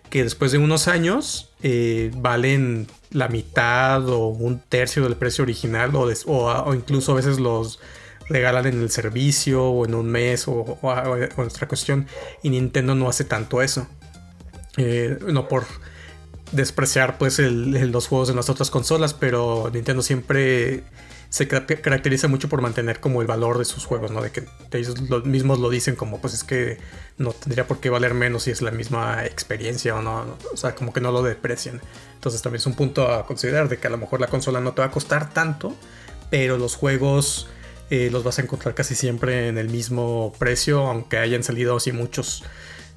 [0.09, 5.95] que después de unos años eh, valen la mitad o un tercio del precio original
[5.95, 7.79] o, o, incluso a veces los
[8.29, 12.07] regalan en el servicio o en un mes o, o, otra cuestión
[12.41, 13.87] y Nintendo no hace tanto eso.
[14.77, 15.65] Eh, no por
[16.51, 20.83] despreciar pues los juegos en las otras consolas, pero Nintendo siempre
[21.33, 24.21] se caracteriza mucho por mantener como el valor de sus juegos, ¿no?
[24.21, 26.77] De que ellos mismos lo dicen como pues es que
[27.17, 30.75] no tendría por qué valer menos si es la misma experiencia o no, o sea,
[30.75, 31.81] como que no lo deprecian.
[32.13, 34.73] Entonces también es un punto a considerar de que a lo mejor la consola no
[34.73, 35.75] te va a costar tanto,
[36.29, 37.47] pero los juegos
[37.89, 41.91] eh, los vas a encontrar casi siempre en el mismo precio, aunque hayan salido así
[41.91, 42.43] muchos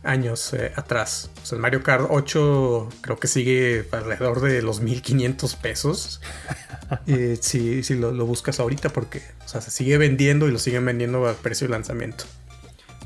[0.07, 1.31] años eh, atrás.
[1.43, 6.21] O sea, el Mario Kart 8 creo que sigue alrededor de los 1500 pesos.
[7.07, 11.67] eh, si, lo, buscas ahorita, porque se sigue vendiendo y lo siguen vendiendo al precio
[11.67, 12.25] de lanzamiento.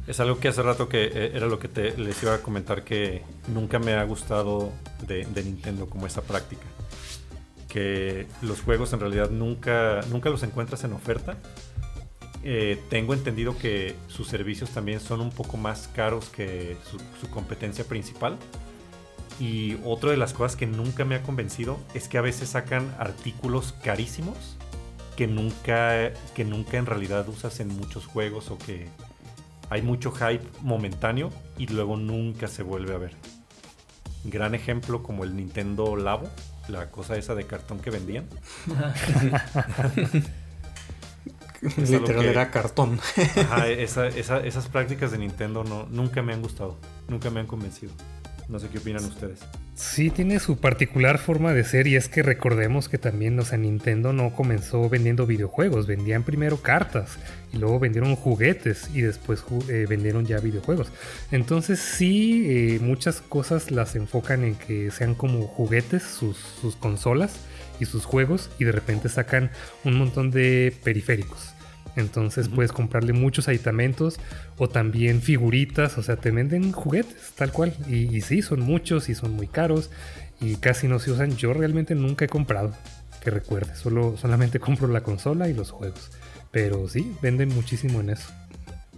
[0.07, 2.85] Es algo que hace rato que eh, era lo que te, les iba a comentar
[2.85, 4.73] que nunca me ha gustado
[5.07, 6.65] de, Nintendo como esa práctica.
[7.69, 11.37] Que los juegos en realidad nunca, nunca los encuentras en oferta
[12.43, 16.77] eh, tengo entendido que sus servicios también son un poco más caros que
[17.21, 18.39] su, competencia principal.
[19.39, 22.95] Y otra de las cosas que nunca me ha convencido es que a veces sacan
[22.99, 24.57] artículos carísimos
[25.17, 28.89] que nunca, que nunca en realidad usas en muchos juegos o que
[29.71, 33.13] hay mucho hype momentáneo y luego nunca se vuelve a ver.
[34.25, 36.29] Gran ejemplo como el Nintendo Labo,
[36.69, 38.27] la cosa esa de cartón que vendían.
[41.63, 43.01] Literal era cartón.
[43.67, 47.93] esas prácticas de Nintendo no, nunca me han gustado, nunca me han convencido.
[48.49, 49.39] No sé qué opinan ustedes.
[49.77, 53.59] Sí, tiene su particular forma de ser y es que recordemos que también, o sea,
[53.59, 57.17] Nintendo no comenzó vendiendo videojuegos, vendían primero cartas
[57.53, 60.91] y luego vendieron juguetes y después eh, vendieron ya videojuegos.
[61.31, 67.39] Entonces sí, eh, muchas cosas las enfocan en que sean como juguetes sus, sus consolas
[67.81, 69.51] y sus juegos y de repente sacan
[69.85, 71.55] un montón de periféricos.
[71.97, 74.21] Entonces puedes comprarle muchos aditamentos
[74.59, 77.75] o también figuritas, o sea, te venden juguetes tal cual.
[77.89, 79.91] Y, sí, son muchos y son muy caros
[80.41, 81.37] y casi no se usan.
[81.37, 82.75] Yo realmente nunca he comprado,
[83.23, 86.11] que recuerde, solo, solamente compro la consola y los juegos.
[86.51, 88.29] Pero sí, venden muchísimo en eso.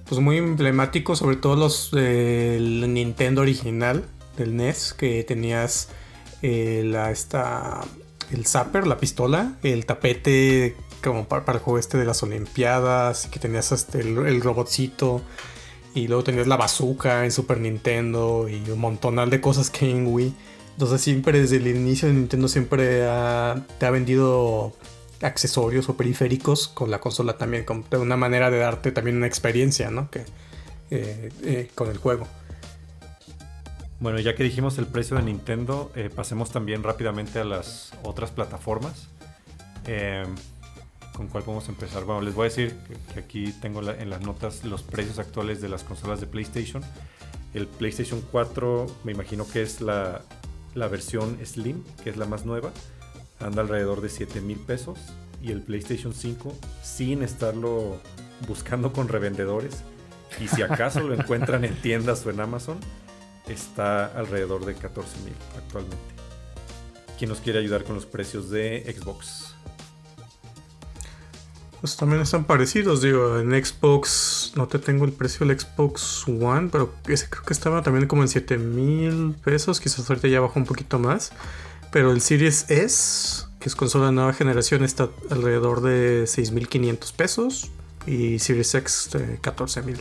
[0.08, 4.04] Pues muy emblemático, sobre todo los del Nintendo original,
[4.36, 5.88] del NES, que tenías
[6.42, 7.82] eh, la, esta
[8.32, 13.38] el zapper, la pistola, el tapete como para, el juego este de las Olimpiadas, que
[13.38, 15.22] tenías este, el, robotcito,
[15.94, 19.92] y luego tenías la bazooka en Super Nintendo y un montonal de cosas que hay
[19.92, 20.34] en Wii.
[20.72, 23.00] Entonces siempre desde el inicio de Nintendo siempre
[23.78, 24.72] te ha vendido
[25.20, 29.90] accesorios o periféricos con la consola también, como una manera de darte también una experiencia,
[29.90, 30.10] ¿no?
[30.10, 30.24] Que,
[30.90, 32.26] eh, eh, con el juego.
[34.02, 38.32] Bueno, ya que dijimos el precio de Nintendo, eh, pasemos también rápidamente a las otras
[38.32, 39.06] plataformas.
[39.86, 40.24] Eh,
[41.14, 42.02] ¿Con cuál podemos empezar?
[42.02, 42.74] Bueno, les voy a decir
[43.14, 46.82] que, aquí tengo en las notas los precios actuales de las consolas de PlayStation.
[47.54, 50.22] El PlayStation 4 me imagino que es la,
[50.74, 52.72] la versión Slim, que es la más nueva.
[53.38, 54.98] Anda alrededor de 7 mil pesos.
[55.40, 58.00] Y el PlayStation 5, sin estarlo
[58.48, 59.84] buscando con revendedores,
[60.40, 62.80] y si acaso lo encuentran en tiendas o en Amazon,
[63.48, 65.96] está alrededor de 14 mil actualmente.
[67.18, 69.54] ¿Quién nos quiere ayudar con los precios de Xbox?
[71.80, 76.68] Pues también están parecidos, digo, en Xbox no te tengo el precio del Xbox One,
[76.70, 80.60] pero ese creo que estaba también como en 7 mil pesos, quizás ahorita ya bajó
[80.60, 81.32] un poquito más.
[81.90, 87.70] Pero el Series S, que es consola de nueva generación, está alrededor de 6.500 pesos
[88.06, 89.98] y Series X 14 mil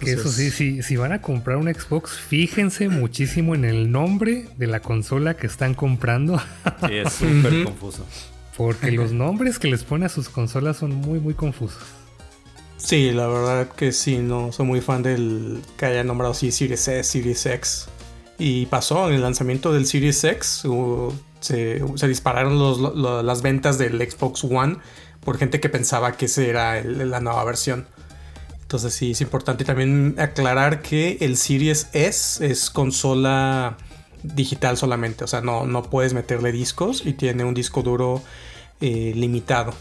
[0.00, 4.80] eso sí, si van a comprar un Xbox, fíjense muchísimo en el nombre de la
[4.80, 6.38] consola que están comprando.
[6.86, 8.06] Sí, es súper confuso.
[8.56, 11.82] Porque los nombres que les pone a sus consolas son muy, muy confusos.
[12.76, 16.86] Sí, la verdad que sí, no soy muy fan del que haya nombrado así Series
[16.86, 17.88] S, Series X.
[18.38, 20.64] Y pasó en el lanzamiento del Series X,
[21.40, 24.78] se, dispararon las ventas del Xbox One
[25.20, 27.86] por gente que pensaba que esa era la nueva versión.
[28.64, 33.76] Entonces sí, es importante también aclarar que el Series S es consola
[34.22, 38.22] digital solamente, o sea, no, no puedes meterle discos y tiene un disco duro
[38.80, 39.74] eh, limitado.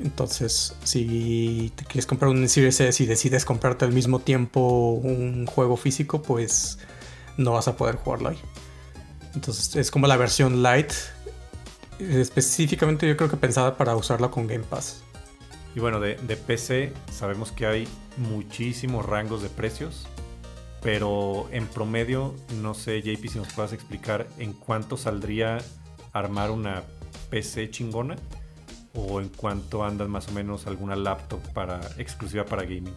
[0.00, 5.46] Entonces, si te quieres comprar un Series S y decides comprarte al mismo tiempo un
[5.46, 6.78] juego físico, pues
[7.38, 8.38] no vas a poder jugarlo ahí.
[9.34, 10.92] Entonces, es como la versión light,
[11.98, 15.02] específicamente yo creo que pensada para usarla con Game Pass.
[15.74, 20.06] Y bueno, de, de PC sabemos que hay muchísimos rangos de precios,
[20.82, 25.58] pero en promedio, no sé, JP, si nos puedas explicar en cuánto saldría
[26.12, 26.82] armar una
[27.30, 28.16] PC chingona
[28.94, 32.94] o en cuánto andas más o menos alguna laptop para exclusiva para gaming.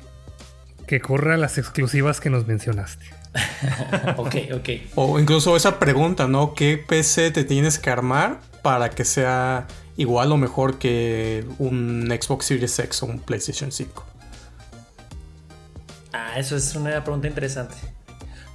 [0.88, 3.06] Que corra las exclusivas que nos mencionaste.
[4.18, 4.70] ok, ok.
[4.96, 6.54] O incluso esa pregunta, ¿no?
[6.54, 9.68] ¿Qué PC te tienes que armar para que sea
[9.98, 14.06] igual o mejor que un Xbox Series X o un PlayStation 5?
[16.14, 17.76] Ah, eso es una pregunta interesante.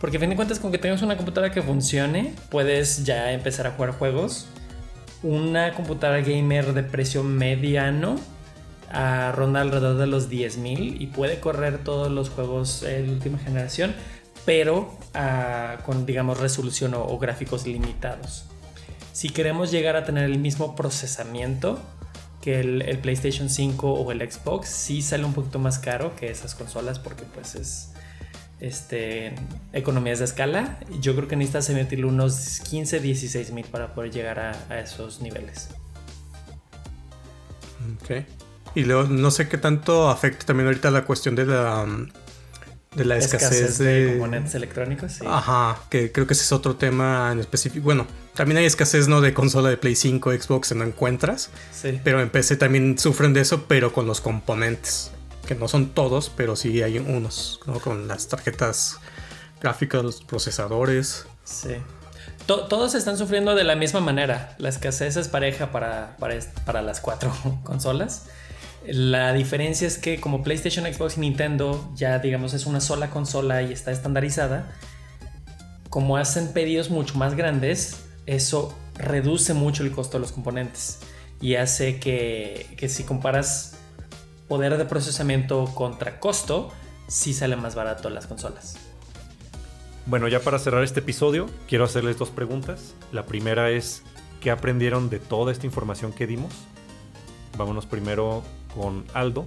[0.01, 3.67] Porque a fin de cuentas, con que tengas una computadora que funcione, puedes ya empezar
[3.67, 4.47] a jugar juegos
[5.23, 8.17] una computadora gamer de precio mediano
[8.91, 13.95] a ronda alrededor de los 10.000 y puede correr todos los juegos de última generación,
[14.47, 18.45] pero ah, con digamos resolución o, gráficos limitados.
[19.19, 21.81] Si queremos llegar a tener el mismo procesamiento
[22.41, 26.55] que el, PlayStation 5 o el Xbox, sí sale un poquito más caro que esas
[26.55, 27.95] consolas porque pues es
[28.61, 29.35] este,
[29.73, 34.39] economías de escala, yo creo que necesitas emitirle unos 15, 16 mil para poder llegar
[34.39, 35.71] a, esos niveles.
[38.01, 38.25] Ok.
[38.77, 41.85] Y luego no sé qué tanto afecta también ahorita la cuestión de la,
[42.99, 44.11] de la escasez, de...
[44.11, 45.21] componentes electrónicos.
[45.27, 47.85] Ajá, que creo que ese es otro tema en específico.
[47.85, 51.51] Bueno, también hay escasez no de consola de Play 5, Xbox, no encuentras.
[51.73, 52.01] Sí.
[52.05, 55.13] Pero en PC también sufren de eso, pero con los componentes
[55.49, 58.99] que no son todos, pero sí hay unos, con las tarjetas
[59.63, 61.25] gráficas, los procesadores.
[61.43, 61.77] Sí.
[62.47, 64.55] todos están sufriendo de la misma manera.
[64.59, 67.33] La escasez es pareja para, para, las cuatro
[67.65, 68.27] consolas.
[68.87, 73.63] La diferencia es que como PlayStation, Xbox y Nintendo ya digamos es una sola consola
[73.63, 74.73] y está estandarizada,
[75.91, 81.01] como hacen pedidos mucho más grandes, eso reduce mucho el costo de los componentes
[81.41, 83.77] y hace que, que si comparas
[84.49, 86.73] poder de procesamiento contra costo,
[87.07, 88.77] sí sale más barato las consolas.
[90.07, 92.95] Bueno, ya para cerrar este episodio, quiero hacerles dos preguntas.
[93.13, 94.03] La primera es,
[94.41, 96.53] ¿qué aprendieron de toda esta información que dimos?
[97.59, 98.43] Vámonos primero
[98.75, 99.47] con Aldo.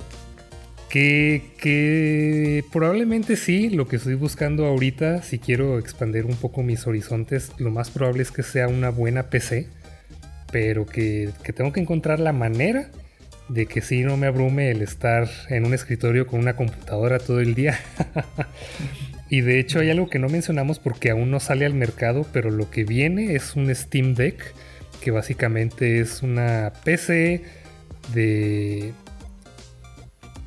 [0.90, 7.54] Que, probablemente sí, lo que estoy buscando ahorita, si quiero expandir un poco mis horizontes,
[7.60, 9.68] lo más probable es que sea una buena PC,
[10.52, 12.92] pero que, que tengo que encontrar la manera
[13.48, 17.40] de que sí no me abrume el estar en un escritorio con una computadora todo
[17.40, 17.80] el día.
[19.30, 22.50] y de hecho hay algo que no mencionamos porque aún no sale al mercado, pero
[22.50, 24.54] lo que viene es un Steam Deck,
[25.02, 27.44] que básicamente es una PC
[28.14, 28.94] de...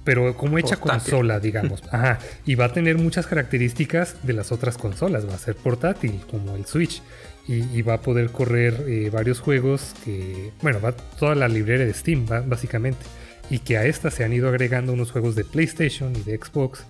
[0.04, 1.82] Pero como hecha consola, digamos.
[1.90, 2.18] Ajá.
[2.44, 5.28] Y va a tener muchas características de las otras consolas.
[5.28, 7.02] Va a ser portátil, como el Switch
[7.46, 11.92] y, va a poder correr eh, varios juegos que, bueno, va toda la librería de
[11.92, 13.04] Steam, básicamente.
[13.50, 16.84] Y que a esta se han ido agregando unos juegos de PlayStation y de Xbox.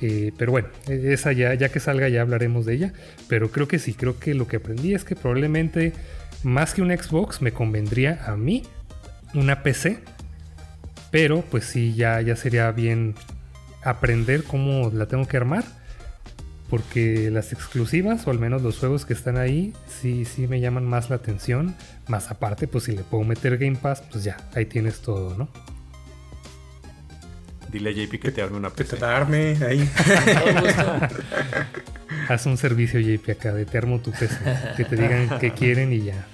[0.00, 2.92] Eh, pero bueno, e, esa ya, ya que salga ya hablaremos de ella.
[3.28, 5.92] Pero creo que sí, creo que lo que aprendí es que probablemente
[6.42, 8.62] más que un Xbox me convendría a mí
[9.34, 9.98] una PC.
[11.14, 13.14] Pero pues sí, ya, ya sería bien
[13.84, 15.62] aprender cómo la tengo que armar
[16.68, 20.84] porque las exclusivas, o al menos los juegos que están ahí, sí, sí me llaman
[20.84, 21.76] más la atención.
[22.08, 25.48] Más aparte, pues si le puedo meter Game Pass, pues ya, ahí tienes todo, ¿no?
[27.70, 28.96] Dile a JP que te arme una PC.
[28.96, 29.88] Que te arme ahí.
[32.28, 34.36] Haz un servicio, JP, acá de te armo tu PC.
[34.76, 36.26] Que te digan qué quieren y ya.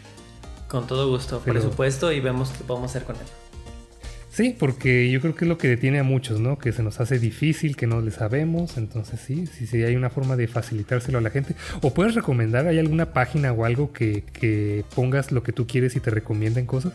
[0.69, 1.41] Con todo gusto.
[1.41, 3.27] Presupuesto y vemos qué podemos hacer con él.
[4.31, 6.57] Sí, porque yo creo que es lo que detiene a muchos, ¿no?
[6.57, 8.77] Que se nos hace difícil, que no le sabemos.
[8.77, 11.57] Entonces sí, sí, sí, hay una forma de facilitárselo a la gente.
[11.83, 16.01] O puedes recomendar, ¿hay alguna página o algo que, pongas lo que tú quieres y
[16.01, 16.93] te recomienden cosas?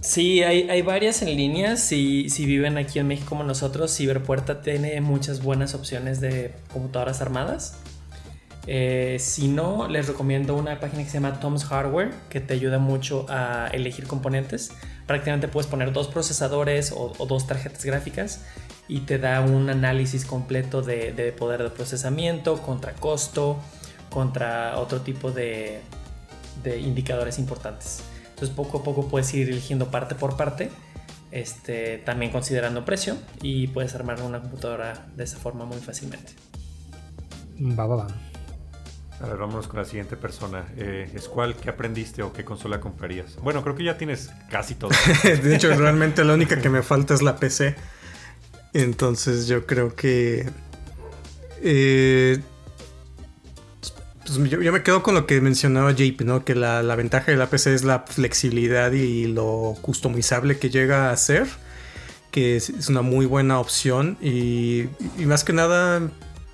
[0.00, 1.76] Sí, hay, varias en línea.
[1.76, 7.20] Si, si viven aquí en México como nosotros, Ciberpuerta tiene muchas buenas opciones de computadoras
[7.20, 7.78] armadas.
[8.66, 12.78] Eh, si no, les recomiendo una página que se llama Tom's Hardware, que te ayuda
[12.78, 14.72] mucho a elegir componentes
[15.10, 18.42] prácticamente puedes poner dos procesadores o, dos tarjetas gráficas
[18.86, 23.58] y te da un análisis completo de, poder de procesamiento, contra costo,
[24.08, 25.80] contra otro tipo de,
[26.64, 28.04] indicadores importantes.
[28.28, 30.70] Entonces poco a poco puedes ir eligiendo parte por parte,
[31.32, 36.34] este, también considerando precio y puedes armar una computadora de esa forma muy fácilmente.
[37.60, 38.29] Va, va, va.
[39.20, 40.66] A ver, vámonos con la siguiente persona.
[40.76, 43.36] Eh, ¿Cuál ¿qué aprendiste o qué consola comprarías?
[43.36, 44.90] Bueno, creo que ya tienes casi todo.
[45.22, 47.76] de hecho, realmente la única que me falta es la PC.
[48.72, 50.48] Entonces yo creo que...
[51.62, 52.40] Eh,
[54.36, 56.44] pues yo, me quedo con lo que mencionaba JP, ¿no?
[56.44, 61.16] Que la, ventaja de la PC es la flexibilidad y lo customizable que llega a
[61.16, 61.48] ser.
[62.30, 64.16] Que es, una muy buena opción.
[64.22, 64.88] Y,
[65.18, 66.00] más que nada,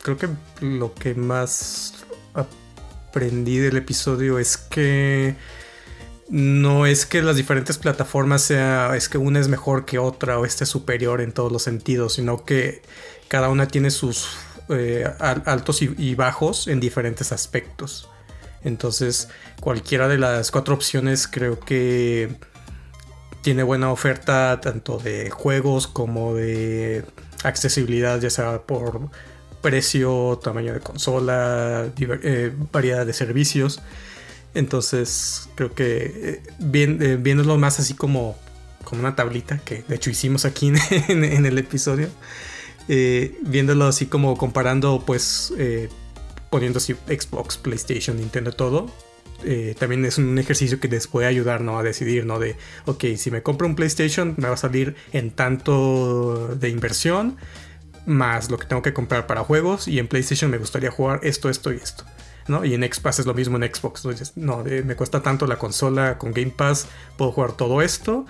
[0.02, 0.28] creo que
[0.60, 1.95] lo que más
[2.36, 5.36] aprendí del episodio es que
[6.28, 10.44] no es que las diferentes plataformas sea, es que una es mejor que otra o
[10.44, 12.82] esté superior en todos los sentidos, sino que
[13.28, 14.28] cada una tiene sus
[14.68, 18.08] eh, altos y, bajos en diferentes aspectos.
[18.64, 19.28] Entonces,
[19.60, 22.34] cualquiera de las cuatro opciones creo que
[23.42, 27.04] tiene buena oferta tanto de juegos como de
[27.44, 29.08] accesibilidad, ya sea por
[29.66, 33.82] precio, tamaño de consola, eh, variedad de servicios.
[34.54, 38.38] Entonces, creo que eh, eh, viéndolo más así como,
[38.84, 40.72] como una tablita, que de hecho hicimos aquí
[41.08, 42.08] en, el episodio,
[42.88, 45.52] eh, viéndolo así como comparando, pues,
[46.48, 48.86] poniendo así Xbox, PlayStation, Nintendo, todo,
[49.80, 51.78] también es un ejercicio que les puede ayudar ¿no?
[51.80, 52.38] a decidir, ¿no?
[52.38, 57.36] De, ok, si me compro un PlayStation, me va a salir en tanto de inversión,
[58.06, 61.50] más lo que tengo que comprar para juegos, y en PlayStation me gustaría jugar esto,
[61.50, 62.04] esto y esto.
[62.64, 64.36] Y en Xbox es lo mismo en Xbox.
[64.36, 68.24] no, me cuesta tanto la consola con Game Pass, puedo jugar todo esto.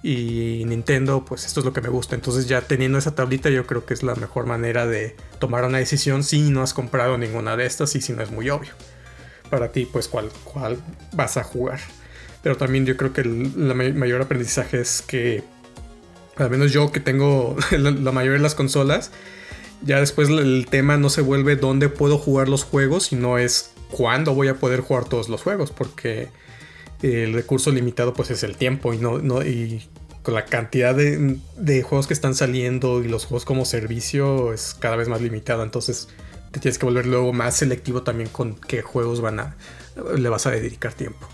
[0.00, 2.14] Y Nintendo, pues esto es lo que me gusta.
[2.14, 5.78] Entonces ya teniendo esa tablita yo creo que es la mejor manera de tomar una
[5.78, 8.70] decisión si no has comprado ninguna de estas y si no es muy obvio.
[9.50, 10.78] Para ti, pues cuál, cuál
[11.12, 11.80] vas a jugar.
[12.44, 15.42] Pero también yo creo que el mayor aprendizaje es que,
[16.38, 19.10] al menos yo que tengo la mayoría de las consolas,
[19.82, 24.34] ya después el tema no se vuelve dónde puedo jugar los juegos, sino es cuándo
[24.34, 26.28] voy a poder jugar todos los juegos, porque
[27.02, 29.82] el recurso limitado pues es el tiempo y no, y
[30.22, 34.96] con la cantidad de, juegos que están saliendo y los juegos como servicio es cada
[34.96, 36.08] vez más limitado, entonces
[36.50, 39.56] te tienes que volver luego más selectivo también con qué juegos van a
[40.16, 41.28] le vas a dedicar tiempo.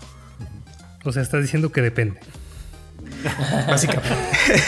[1.03, 2.19] O sea, estás diciendo que depende.
[3.67, 4.15] Básicamente.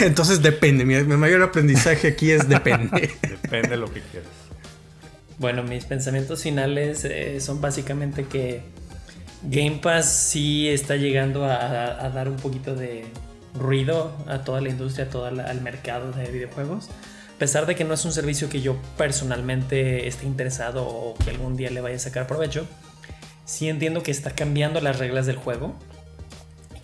[0.00, 0.84] Entonces depende.
[0.84, 3.10] Mi, mayor aprendizaje aquí es depende.
[3.22, 4.28] depende de lo que quieras.
[5.38, 8.62] Bueno, mis pensamientos finales eh, son básicamente que
[9.42, 13.06] Game Pass sí está llegando a, dar un poquito de
[13.54, 16.88] ruido a toda la industria, a todo al mercado de videojuegos.
[17.38, 21.30] A pesar de que no es un servicio que yo personalmente esté interesado o que
[21.30, 22.66] algún día le vaya a sacar provecho,
[23.44, 25.78] sí entiendo que está cambiando las reglas del juego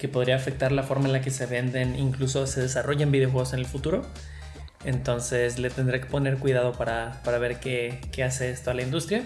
[0.05, 3.60] que podría afectar la forma en la que se venden, incluso se desarrollan videojuegos en
[3.60, 4.02] el futuro.
[4.85, 9.22] Entonces le tendré que poner cuidado para, ver qué, hace esto a la industria.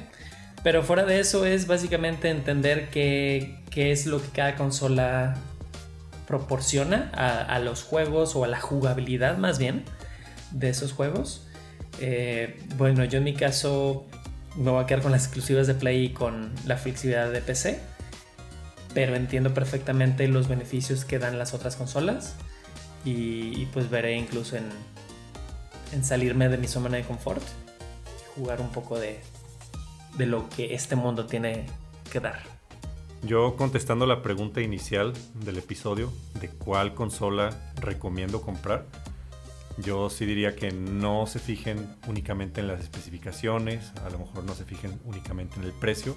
[0.63, 5.37] Pero fuera de eso es básicamente entender qué, es lo que cada consola
[6.29, 9.83] proporciona a, los juegos o a la jugabilidad más bien
[10.53, 11.45] de esos juegos.
[12.01, 14.07] Eh, bueno, yo en mi caso
[14.55, 17.98] me voy a quedar con las exclusivas de Play y con la flexibilidad de PC
[18.99, 22.35] pero entiendo perfectamente los beneficios que dan las otras consolas
[23.05, 24.65] y, pues veré incluso en,
[25.93, 29.21] en, salirme de mi zona de confort y jugar un poco de,
[30.17, 31.67] de lo que este mundo tiene
[32.11, 32.41] que dar.
[33.23, 35.13] Yo contestando la pregunta inicial
[35.45, 38.85] del episodio de cuál consola recomiendo comprar,
[39.77, 44.57] yo sí diría que no se fijen únicamente en las especificaciones, a lo mejor no
[44.57, 46.17] se fijen únicamente en el precio,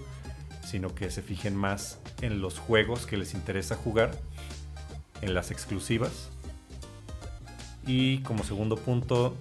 [0.63, 4.11] sino que se fijen más en los juegos que les interesa jugar,
[5.21, 6.29] en las exclusivas.
[7.85, 9.35] Y como segundo punto,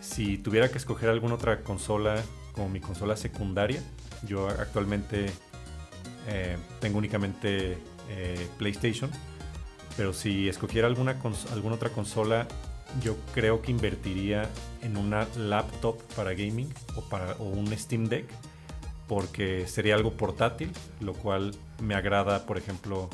[0.00, 2.22] si tuviera que escoger alguna otra consola
[2.52, 3.82] como mi consola secundaria,
[4.26, 5.26] yo actualmente
[6.28, 7.78] eh, tengo únicamente
[8.08, 9.10] eh, PlayStation,
[9.96, 11.16] pero si escogiera alguna,
[11.52, 12.46] alguna otra consola,
[13.02, 14.48] yo creo que invertiría
[14.82, 18.26] en una laptop para gaming o, para, o un Steam Deck
[19.08, 23.10] porque sería algo portátil, lo cual me agrada, por ejemplo,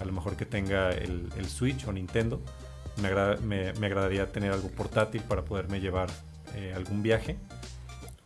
[0.00, 2.40] a lo mejor que tenga el, Switch o Nintendo.
[3.42, 6.08] Me, me, agradaría tener algo portátil para poderme llevar
[6.54, 7.36] eh, algún viaje.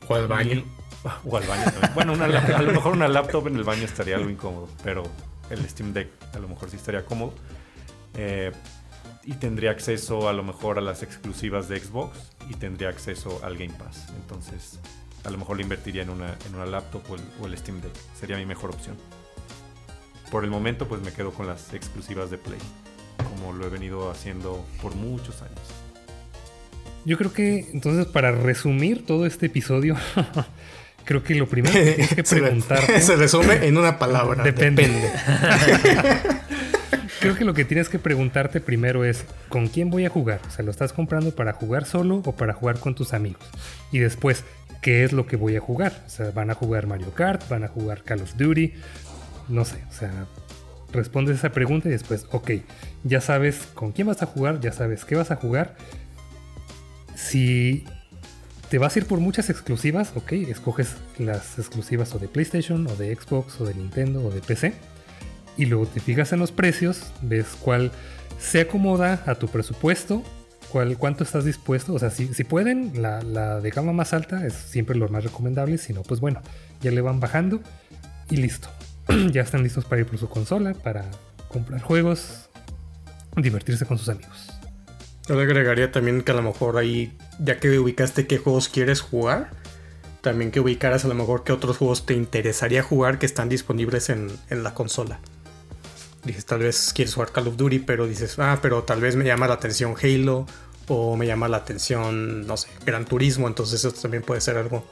[0.08, 0.64] O al baño.
[1.24, 1.94] o al baño también.
[1.94, 5.04] Bueno, a lo mejor una laptop en el baño estaría algo incómodo, pero
[5.50, 7.32] el Steam Deck a lo mejor sí estaría cómodo.
[8.14, 8.52] Eh,
[9.24, 12.18] y tendría acceso a lo mejor a las exclusivas de Xbox
[12.48, 14.06] y tendría acceso al Game Pass.
[14.16, 14.80] Entonces,
[15.28, 17.02] a lo mejor lo invertiría en una, en una laptop
[17.40, 17.92] o el, Steam Deck.
[18.18, 18.96] Sería mi mejor opción.
[20.30, 22.58] Por el momento, pues me quedo con las exclusivas de Play,
[23.18, 25.60] como lo he venido haciendo por muchos años.
[27.04, 29.96] Yo creo que, entonces, para resumir todo este episodio,
[31.04, 33.00] creo que lo primero que tienes que preguntarte...
[33.02, 34.42] se, resume en una palabra.
[34.42, 35.12] Depende.
[37.20, 40.40] creo que lo que tienes que preguntarte primero es ¿con quién voy a jugar?
[40.48, 43.44] O sea, ¿lo estás comprando para jugar solo o para jugar con tus amigos?
[43.92, 44.44] Y después,
[44.80, 46.04] ¿qué es lo que voy a jugar?
[46.06, 47.48] O sea, ¿van a jugar Mario Kart?
[47.48, 48.74] ¿Van a jugar Call of Duty?
[49.48, 50.26] No sé, o sea,
[50.92, 52.50] respondes esa pregunta y después, ok,
[53.04, 55.76] ya sabes con quién vas a jugar, ya sabes qué vas a jugar.
[57.14, 57.84] Si
[58.68, 62.96] te vas a ir por muchas exclusivas, ok, escoges las exclusivas o de PlayStation, o
[62.96, 64.74] de Xbox, o de Nintendo, o de PC.
[65.56, 67.90] Y luego te fijas en los precios, ves cuál
[68.38, 70.22] se acomoda a tu presupuesto,
[70.70, 71.94] cuál, cuánto estás dispuesto.
[71.94, 75.78] O sea, si, pueden, la, la, de gama más alta es siempre lo más recomendable.
[75.78, 76.40] Si no, pues bueno,
[76.80, 77.60] ya le van bajando
[78.30, 78.68] y listo.
[79.32, 81.04] ya están listos para ir por su consola, para
[81.48, 82.48] comprar juegos,
[83.36, 84.52] divertirse con sus amigos.
[85.28, 89.02] Yo le agregaría también que a lo mejor ahí, ya que ubicaste qué juegos quieres
[89.02, 89.50] jugar,
[90.22, 94.08] también que ubicaras a lo mejor qué otros juegos te interesaría jugar que están disponibles
[94.08, 95.20] en, la consola.
[96.24, 99.24] Dices, tal vez quieres jugar Call of Duty, pero dices, ah, pero tal vez me
[99.24, 100.46] llama la atención Halo
[100.88, 104.84] o me llama la atención, no sé, Gran Turismo, entonces eso también puede ser algo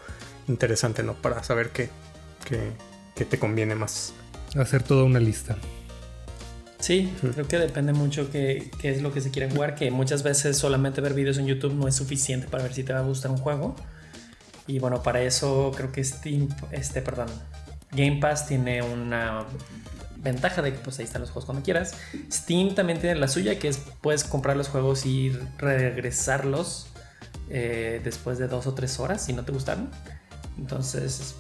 [0.47, 1.15] interesante, ¿no?
[1.15, 1.91] Para saber qué,
[2.45, 2.73] qué,
[3.17, 4.13] ¿Qué te conviene más?
[4.55, 5.57] Hacer toda una lista.
[6.79, 10.23] Sí, creo que depende mucho qué, qué, es lo que se quiere jugar, que muchas
[10.23, 13.03] veces solamente ver vídeos en YouTube no es suficiente para ver si te va a
[13.03, 13.75] gustar un juego.
[14.67, 17.29] Y bueno, para eso creo que Steam, este, perdón,
[17.93, 19.47] Game Pass tiene una
[20.17, 21.95] ventaja de que pues ahí están los juegos cuando quieras.
[22.31, 26.89] Steam también tiene la suya, que es puedes comprar los juegos y regresarlos
[27.49, 29.91] eh, después de dos o tres horas si no te gustaron.
[30.59, 31.37] Entonces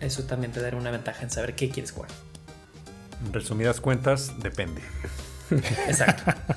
[0.00, 2.10] eso también te dará una ventaja en saber qué quieres jugar.
[3.24, 4.82] En resumidas cuentas, depende.
[5.88, 6.32] Exacto.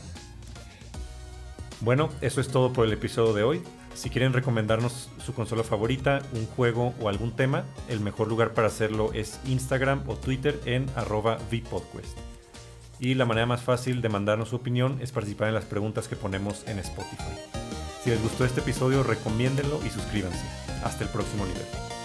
[1.81, 3.63] bueno, eso es todo por el episodio de hoy.
[3.97, 8.67] Si quieren recomendarnos su consola favorita, un juego o algún tema, el mejor lugar para
[8.67, 12.15] hacerlo es Instagram o Twitter en arroba VPodquest.
[12.99, 16.15] Y la manera más fácil de mandarnos su opinión es participar en las preguntas que
[16.15, 17.23] ponemos en Spotify.
[18.03, 20.45] Si les gustó este episodio, recomiéndenlo y suscríbanse.
[20.83, 21.96] Hasta el próximo nivel.